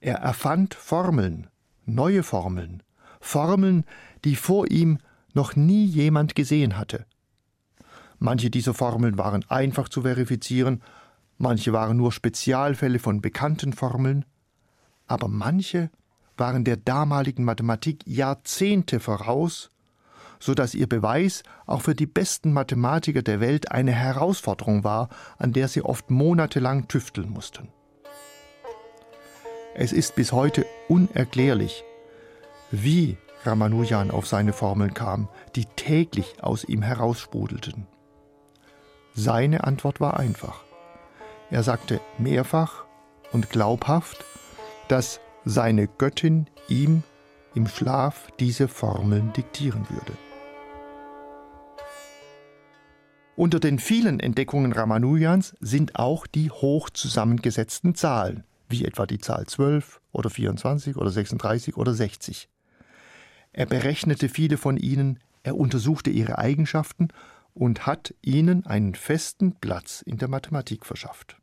er 0.00 0.16
erfand 0.20 0.72
Formeln, 0.72 1.48
neue 1.84 2.22
Formeln, 2.22 2.82
Formeln, 3.20 3.84
die 4.24 4.34
vor 4.34 4.70
ihm 4.70 4.96
noch 5.34 5.56
nie 5.56 5.84
jemand 5.84 6.34
gesehen 6.34 6.78
hatte. 6.78 7.04
Manche 8.18 8.48
dieser 8.48 8.72
Formeln 8.72 9.18
waren 9.18 9.44
einfach 9.50 9.90
zu 9.90 10.02
verifizieren, 10.02 10.82
manche 11.38 11.72
waren 11.72 11.96
nur 11.96 12.12
Spezialfälle 12.12 12.98
von 12.98 13.20
bekannten 13.20 13.72
Formeln, 13.72 14.24
aber 15.06 15.28
manche 15.28 15.90
waren 16.36 16.64
der 16.64 16.76
damaligen 16.76 17.44
Mathematik 17.44 18.06
Jahrzehnte 18.06 19.00
voraus 19.00 19.70
so 20.40 20.54
dass 20.54 20.74
ihr 20.74 20.88
Beweis 20.88 21.42
auch 21.66 21.82
für 21.82 21.94
die 21.94 22.06
besten 22.06 22.52
Mathematiker 22.52 23.22
der 23.22 23.40
Welt 23.40 23.70
eine 23.72 23.92
Herausforderung 23.92 24.84
war, 24.84 25.08
an 25.36 25.52
der 25.52 25.68
sie 25.68 25.82
oft 25.82 26.10
monatelang 26.10 26.88
tüfteln 26.88 27.30
mussten. 27.30 27.68
Es 29.74 29.92
ist 29.92 30.16
bis 30.16 30.32
heute 30.32 30.66
unerklärlich, 30.88 31.84
wie 32.70 33.16
Ramanujan 33.44 34.10
auf 34.10 34.26
seine 34.26 34.52
Formeln 34.52 34.94
kam, 34.94 35.28
die 35.54 35.66
täglich 35.76 36.42
aus 36.42 36.64
ihm 36.64 36.82
heraussprudelten. 36.82 37.86
Seine 39.14 39.64
Antwort 39.64 40.00
war 40.00 40.18
einfach. 40.18 40.67
Er 41.50 41.62
sagte 41.62 42.00
mehrfach 42.18 42.84
und 43.32 43.48
glaubhaft, 43.50 44.24
dass 44.88 45.20
seine 45.44 45.88
Göttin 45.88 46.46
ihm 46.68 47.02
im 47.54 47.66
Schlaf 47.66 48.28
diese 48.38 48.68
Formeln 48.68 49.32
diktieren 49.32 49.86
würde. 49.88 50.12
Unter 53.34 53.60
den 53.60 53.78
vielen 53.78 54.20
Entdeckungen 54.20 54.72
Ramanujans 54.72 55.56
sind 55.60 55.96
auch 55.96 56.26
die 56.26 56.50
hoch 56.50 56.90
zusammengesetzten 56.90 57.94
Zahlen, 57.94 58.44
wie 58.68 58.84
etwa 58.84 59.06
die 59.06 59.18
Zahl 59.18 59.46
12 59.46 60.00
oder 60.12 60.28
24 60.28 60.96
oder 60.96 61.10
36 61.10 61.76
oder 61.76 61.94
60. 61.94 62.48
Er 63.52 63.66
berechnete 63.66 64.28
viele 64.28 64.56
von 64.56 64.76
ihnen, 64.76 65.20
er 65.44 65.56
untersuchte 65.56 66.10
ihre 66.10 66.38
Eigenschaften 66.38 67.08
und 67.58 67.86
hat 67.86 68.14
ihnen 68.22 68.64
einen 68.66 68.94
festen 68.94 69.56
Platz 69.56 70.00
in 70.02 70.16
der 70.16 70.28
Mathematik 70.28 70.86
verschafft. 70.86 71.36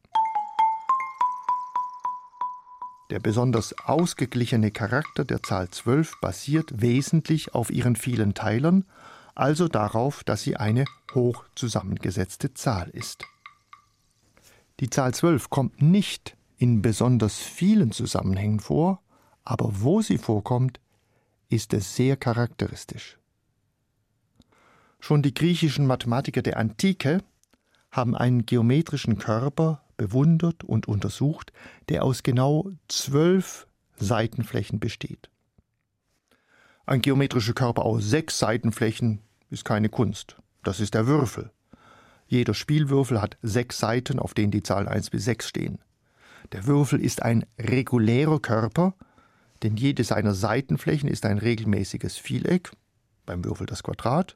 Der 3.10 3.20
besonders 3.20 3.76
ausgeglichene 3.86 4.72
Charakter 4.72 5.26
der 5.26 5.44
Zahl 5.44 5.70
12 5.70 6.20
basiert 6.22 6.82
wesentlich 6.82 7.54
auf 7.54 7.70
ihren 7.70 7.96
vielen 7.96 8.34
Teilern, 8.34 8.86
also 9.36 9.68
darauf, 9.68 10.24
dass 10.24 10.42
sie 10.42 10.56
eine 10.56 10.86
hoch 11.14 11.44
zusammengesetzte 11.54 12.54
Zahl 12.54 12.90
ist. 12.90 13.26
Die 14.80 14.90
Zahl 14.90 15.14
12 15.14 15.50
kommt 15.50 15.82
nicht 15.82 16.36
in 16.58 16.82
besonders 16.82 17.38
vielen 17.38 17.92
Zusammenhängen 17.92 18.62
vor, 18.62 19.02
aber 19.44 19.82
wo 19.82 20.02
sie 20.02 20.18
vorkommt, 20.18 20.80
ist 21.50 21.74
es 21.74 21.96
sehr 21.96 22.16
charakteristisch. 22.16 23.20
Schon 25.06 25.22
die 25.22 25.36
griechischen 25.36 25.86
Mathematiker 25.86 26.42
der 26.42 26.58
Antike 26.58 27.22
haben 27.92 28.16
einen 28.18 28.48
geometrischen 28.48 29.20
Körper 29.20 29.84
bewundert 29.98 30.64
und 30.64 30.88
untersucht, 30.88 31.54
der 31.90 32.04
aus 32.04 32.24
genau 32.24 32.72
zwölf 32.88 33.68
Seitenflächen 33.98 34.80
besteht. 34.80 35.30
Ein 36.88 37.04
geometrischer 37.04 37.54
Körper 37.54 37.86
aus 37.86 38.04
sechs 38.10 38.40
Seitenflächen 38.40 39.22
ist 39.52 39.64
keine 39.64 39.90
Kunst. 39.90 40.38
Das 40.64 40.80
ist 40.80 40.96
der 40.96 41.06
Würfel. 41.06 41.52
Jeder 42.26 42.56
Spielwürfel 42.56 43.22
hat 43.22 43.38
sechs 43.44 43.78
Seiten, 43.78 44.18
auf 44.18 44.34
denen 44.34 44.50
die 44.50 44.64
Zahlen 44.64 44.88
1 44.88 45.12
bis 45.12 45.26
6 45.26 45.48
stehen. 45.48 45.78
Der 46.52 46.66
Würfel 46.66 47.00
ist 47.00 47.22
ein 47.22 47.46
regulärer 47.60 48.40
Körper, 48.40 48.96
denn 49.62 49.78
jede 49.78 50.04
seiner 50.04 50.34
Seitenflächen 50.34 51.08
ist 51.08 51.28
ein 51.28 51.38
regelmäßiges 51.38 52.18
Vieleck, 52.18 52.72
beim 53.28 53.46
Würfel 53.46 53.68
das 53.68 53.84
Quadrat, 53.84 54.36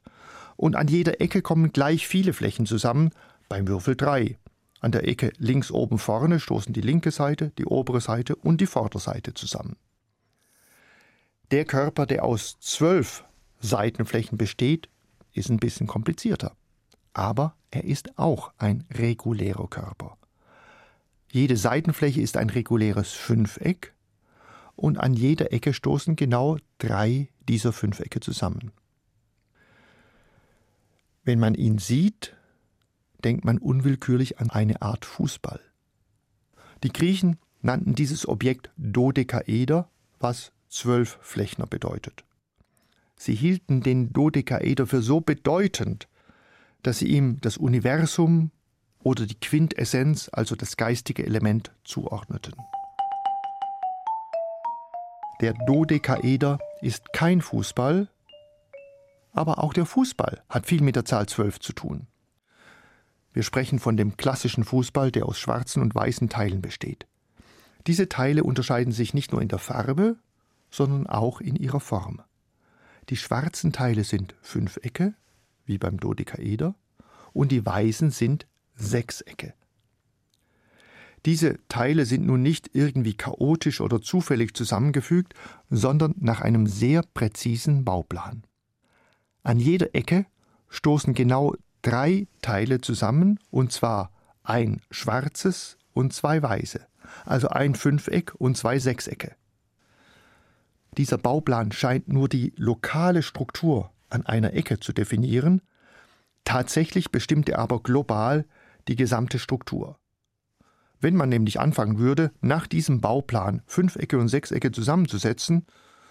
und 0.60 0.76
an 0.76 0.88
jeder 0.88 1.22
Ecke 1.22 1.40
kommen 1.40 1.72
gleich 1.72 2.06
viele 2.06 2.34
Flächen 2.34 2.66
zusammen, 2.66 3.12
beim 3.48 3.66
Würfel 3.66 3.96
3. 3.96 4.36
An 4.80 4.92
der 4.92 5.08
Ecke 5.08 5.32
links 5.38 5.70
oben 5.70 5.98
vorne 5.98 6.38
stoßen 6.38 6.74
die 6.74 6.82
linke 6.82 7.12
Seite, 7.12 7.50
die 7.56 7.64
obere 7.64 8.02
Seite 8.02 8.36
und 8.36 8.60
die 8.60 8.66
Vorderseite 8.66 9.32
zusammen. 9.32 9.76
Der 11.50 11.64
Körper, 11.64 12.04
der 12.04 12.26
aus 12.26 12.58
zwölf 12.60 13.24
Seitenflächen 13.60 14.36
besteht, 14.36 14.90
ist 15.32 15.48
ein 15.48 15.60
bisschen 15.60 15.86
komplizierter. 15.86 16.52
Aber 17.14 17.54
er 17.70 17.84
ist 17.84 18.18
auch 18.18 18.52
ein 18.58 18.84
regulärer 18.92 19.66
Körper. 19.66 20.18
Jede 21.32 21.56
Seitenfläche 21.56 22.20
ist 22.20 22.36
ein 22.36 22.50
reguläres 22.50 23.12
Fünfeck 23.12 23.94
und 24.76 24.98
an 24.98 25.14
jeder 25.14 25.54
Ecke 25.54 25.72
stoßen 25.72 26.16
genau 26.16 26.58
drei 26.76 27.30
dieser 27.48 27.72
Fünfecke 27.72 28.20
zusammen. 28.20 28.72
Wenn 31.22 31.38
man 31.38 31.54
ihn 31.54 31.78
sieht, 31.78 32.34
denkt 33.24 33.44
man 33.44 33.58
unwillkürlich 33.58 34.38
an 34.38 34.50
eine 34.50 34.80
Art 34.80 35.04
Fußball. 35.04 35.60
Die 36.82 36.92
Griechen 36.92 37.38
nannten 37.60 37.94
dieses 37.94 38.26
Objekt 38.26 38.70
Dodekaeder, 38.78 39.90
was 40.18 40.52
Zwölfflächner 40.68 41.66
bedeutet. 41.66 42.24
Sie 43.16 43.34
hielten 43.34 43.82
den 43.82 44.12
Dodekaeder 44.14 44.86
für 44.86 45.02
so 45.02 45.20
bedeutend, 45.20 46.08
dass 46.82 47.00
sie 47.00 47.08
ihm 47.08 47.38
das 47.42 47.58
Universum 47.58 48.50
oder 49.02 49.26
die 49.26 49.38
Quintessenz, 49.38 50.30
also 50.32 50.56
das 50.56 50.78
geistige 50.78 51.26
Element, 51.26 51.70
zuordneten. 51.84 52.54
Der 55.42 55.52
Dodekaeder 55.66 56.58
ist 56.80 57.12
kein 57.12 57.42
Fußball, 57.42 58.08
aber 59.32 59.62
auch 59.62 59.72
der 59.72 59.86
Fußball 59.86 60.42
hat 60.48 60.66
viel 60.66 60.82
mit 60.82 60.96
der 60.96 61.04
Zahl 61.04 61.26
12 61.26 61.60
zu 61.60 61.72
tun. 61.72 62.06
Wir 63.32 63.42
sprechen 63.42 63.78
von 63.78 63.96
dem 63.96 64.16
klassischen 64.16 64.64
Fußball, 64.64 65.12
der 65.12 65.26
aus 65.26 65.38
schwarzen 65.38 65.82
und 65.82 65.94
weißen 65.94 66.28
Teilen 66.28 66.62
besteht. 66.62 67.06
Diese 67.86 68.08
Teile 68.08 68.44
unterscheiden 68.44 68.92
sich 68.92 69.14
nicht 69.14 69.32
nur 69.32 69.40
in 69.40 69.48
der 69.48 69.58
Farbe, 69.58 70.16
sondern 70.70 71.06
auch 71.06 71.40
in 71.40 71.56
ihrer 71.56 71.80
Form. 71.80 72.22
Die 73.08 73.16
schwarzen 73.16 73.72
Teile 73.72 74.04
sind 74.04 74.34
Fünfecke, 74.42 75.14
wie 75.64 75.78
beim 75.78 75.98
Dodekaeder, 75.98 76.74
und 77.32 77.52
die 77.52 77.64
weißen 77.64 78.10
sind 78.10 78.46
Sechsecke. 78.74 79.54
Diese 81.26 81.58
Teile 81.68 82.06
sind 82.06 82.26
nun 82.26 82.42
nicht 82.42 82.70
irgendwie 82.72 83.14
chaotisch 83.14 83.80
oder 83.80 84.00
zufällig 84.00 84.54
zusammengefügt, 84.54 85.34
sondern 85.68 86.14
nach 86.18 86.40
einem 86.40 86.66
sehr 86.66 87.02
präzisen 87.14 87.84
Bauplan. 87.84 88.44
An 89.42 89.58
jeder 89.58 89.94
Ecke 89.94 90.26
stoßen 90.68 91.14
genau 91.14 91.54
drei 91.82 92.26
Teile 92.42 92.80
zusammen, 92.80 93.38
und 93.50 93.72
zwar 93.72 94.12
ein 94.42 94.80
schwarzes 94.90 95.78
und 95.92 96.12
zwei 96.12 96.42
weiße, 96.42 96.80
also 97.24 97.48
ein 97.48 97.74
Fünfeck 97.74 98.34
und 98.38 98.56
zwei 98.56 98.78
Sechsecke. 98.78 99.34
Dieser 100.96 101.18
Bauplan 101.18 101.72
scheint 101.72 102.08
nur 102.08 102.28
die 102.28 102.52
lokale 102.56 103.22
Struktur 103.22 103.90
an 104.08 104.26
einer 104.26 104.54
Ecke 104.54 104.80
zu 104.80 104.92
definieren, 104.92 105.62
tatsächlich 106.44 107.10
bestimmt 107.10 107.48
er 107.48 107.58
aber 107.60 107.82
global 107.82 108.44
die 108.88 108.96
gesamte 108.96 109.38
Struktur. 109.38 109.98
Wenn 111.00 111.16
man 111.16 111.28
nämlich 111.28 111.60
anfangen 111.60 111.98
würde, 111.98 112.32
nach 112.40 112.66
diesem 112.66 113.00
Bauplan 113.00 113.62
Fünfecke 113.66 114.18
und 114.18 114.28
Sechsecke 114.28 114.72
zusammenzusetzen, 114.72 115.66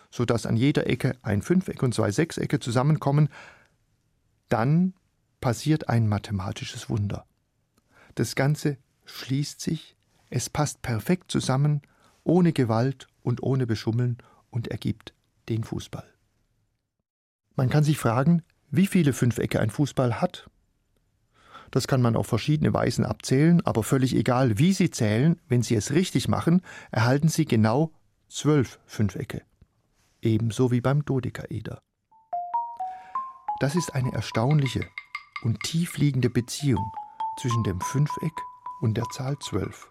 so 0.09 0.25
dass 0.25 0.45
an 0.45 0.57
jeder 0.57 0.87
Ecke 0.87 1.15
ein 1.21 1.41
Fünfeck 1.41 1.83
und 1.83 1.93
zwei 1.93 2.11
Sechsecke 2.11 2.59
zusammenkommen, 2.59 3.29
dann 4.49 4.93
passiert 5.41 5.89
ein 5.89 6.07
mathematisches 6.07 6.89
Wunder. 6.89 7.25
Das 8.15 8.35
Ganze 8.35 8.77
schließt 9.05 9.61
sich, 9.61 9.95
es 10.29 10.49
passt 10.49 10.81
perfekt 10.81 11.31
zusammen, 11.31 11.81
ohne 12.23 12.53
Gewalt 12.53 13.07
und 13.23 13.41
ohne 13.41 13.65
Beschummeln 13.65 14.17
und 14.49 14.67
ergibt 14.67 15.13
den 15.47 15.63
Fußball. 15.63 16.07
Man 17.55 17.69
kann 17.69 17.83
sich 17.83 17.97
fragen, 17.97 18.43
wie 18.71 18.87
viele 18.87 19.13
Fünfecke 19.13 19.59
ein 19.59 19.69
Fußball 19.69 20.21
hat. 20.21 20.49
Das 21.71 21.87
kann 21.87 22.01
man 22.01 22.15
auf 22.15 22.27
verschiedene 22.27 22.73
Weisen 22.73 23.05
abzählen, 23.05 23.65
aber 23.65 23.83
völlig 23.83 24.15
egal, 24.15 24.57
wie 24.57 24.73
Sie 24.73 24.89
zählen, 24.89 25.39
wenn 25.47 25.61
Sie 25.61 25.75
es 25.75 25.91
richtig 25.91 26.27
machen, 26.27 26.61
erhalten 26.91 27.29
Sie 27.29 27.45
genau 27.45 27.91
zwölf 28.27 28.79
Fünfecke. 28.85 29.43
Ebenso 30.21 30.71
wie 30.71 30.81
beim 30.81 31.05
Dodekaeder. 31.05 31.81
Das 33.59 33.75
ist 33.75 33.93
eine 33.93 34.13
erstaunliche 34.13 34.85
und 35.43 35.61
tiefliegende 35.63 36.29
Beziehung 36.29 36.91
zwischen 37.39 37.63
dem 37.63 37.79
Fünfeck 37.79 38.33
und 38.81 38.95
der 38.95 39.05
Zahl 39.11 39.37
zwölf. 39.39 39.87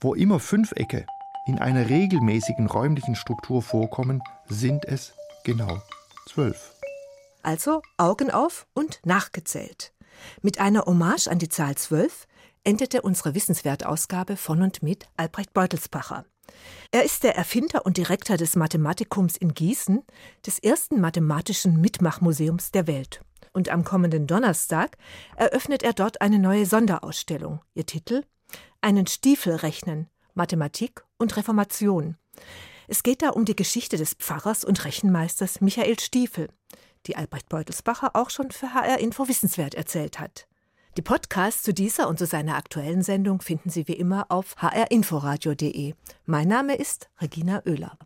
Wo 0.00 0.14
immer 0.14 0.40
Fünfecke 0.40 1.06
in 1.46 1.58
einer 1.58 1.88
regelmäßigen 1.88 2.66
räumlichen 2.66 3.16
Struktur 3.16 3.62
vorkommen, 3.62 4.22
sind 4.46 4.84
es 4.84 5.14
genau 5.44 5.82
zwölf. 6.26 6.74
Also 7.42 7.80
Augen 7.96 8.30
auf 8.30 8.66
und 8.74 9.00
nachgezählt. 9.04 9.94
Mit 10.42 10.60
einer 10.60 10.84
Hommage 10.84 11.28
an 11.28 11.38
die 11.38 11.48
Zahl 11.48 11.76
zwölf 11.76 12.26
endete 12.64 13.00
unsere 13.00 13.34
Wissenswertausgabe 13.34 14.36
von 14.36 14.60
und 14.60 14.82
mit 14.82 15.08
Albrecht 15.16 15.54
Beutelsbacher. 15.54 16.26
Er 16.90 17.04
ist 17.04 17.22
der 17.22 17.36
Erfinder 17.36 17.84
und 17.84 17.96
Direktor 17.96 18.36
des 18.36 18.56
Mathematikums 18.56 19.36
in 19.36 19.52
Gießen, 19.52 20.02
des 20.46 20.58
ersten 20.58 21.00
mathematischen 21.00 21.80
Mitmachmuseums 21.80 22.70
der 22.70 22.86
Welt. 22.86 23.20
Und 23.52 23.68
am 23.68 23.84
kommenden 23.84 24.26
Donnerstag 24.26 24.96
eröffnet 25.36 25.82
er 25.82 25.92
dort 25.92 26.20
eine 26.20 26.38
neue 26.38 26.64
Sonderausstellung. 26.64 27.60
Ihr 27.74 27.86
Titel 27.86 28.24
Einen 28.80 29.06
Stiefel 29.06 29.56
rechnen, 29.56 30.08
Mathematik 30.34 31.04
und 31.18 31.36
Reformation. 31.36 32.16
Es 32.86 33.02
geht 33.02 33.20
da 33.20 33.30
um 33.30 33.44
die 33.44 33.56
Geschichte 33.56 33.98
des 33.98 34.14
Pfarrers 34.14 34.64
und 34.64 34.84
Rechenmeisters 34.84 35.60
Michael 35.60 36.00
Stiefel, 36.00 36.48
die 37.06 37.16
Albrecht 37.16 37.48
Beutelsbacher 37.48 38.16
auch 38.16 38.30
schon 38.30 38.50
für 38.50 38.72
HR 38.72 38.98
Info 38.98 39.28
Wissenswert 39.28 39.74
erzählt 39.74 40.18
hat. 40.18 40.46
Die 40.96 41.02
Podcasts 41.02 41.62
zu 41.62 41.74
dieser 41.74 42.08
und 42.08 42.18
zu 42.18 42.26
seiner 42.26 42.56
aktuellen 42.56 43.02
Sendung 43.02 43.40
finden 43.40 43.70
Sie 43.70 43.86
wie 43.88 43.92
immer 43.92 44.26
auf 44.30 44.56
hrinforadio.de. 44.58 45.94
Mein 46.26 46.48
Name 46.48 46.76
ist 46.76 47.08
Regina 47.20 47.62
Oehler. 47.66 47.98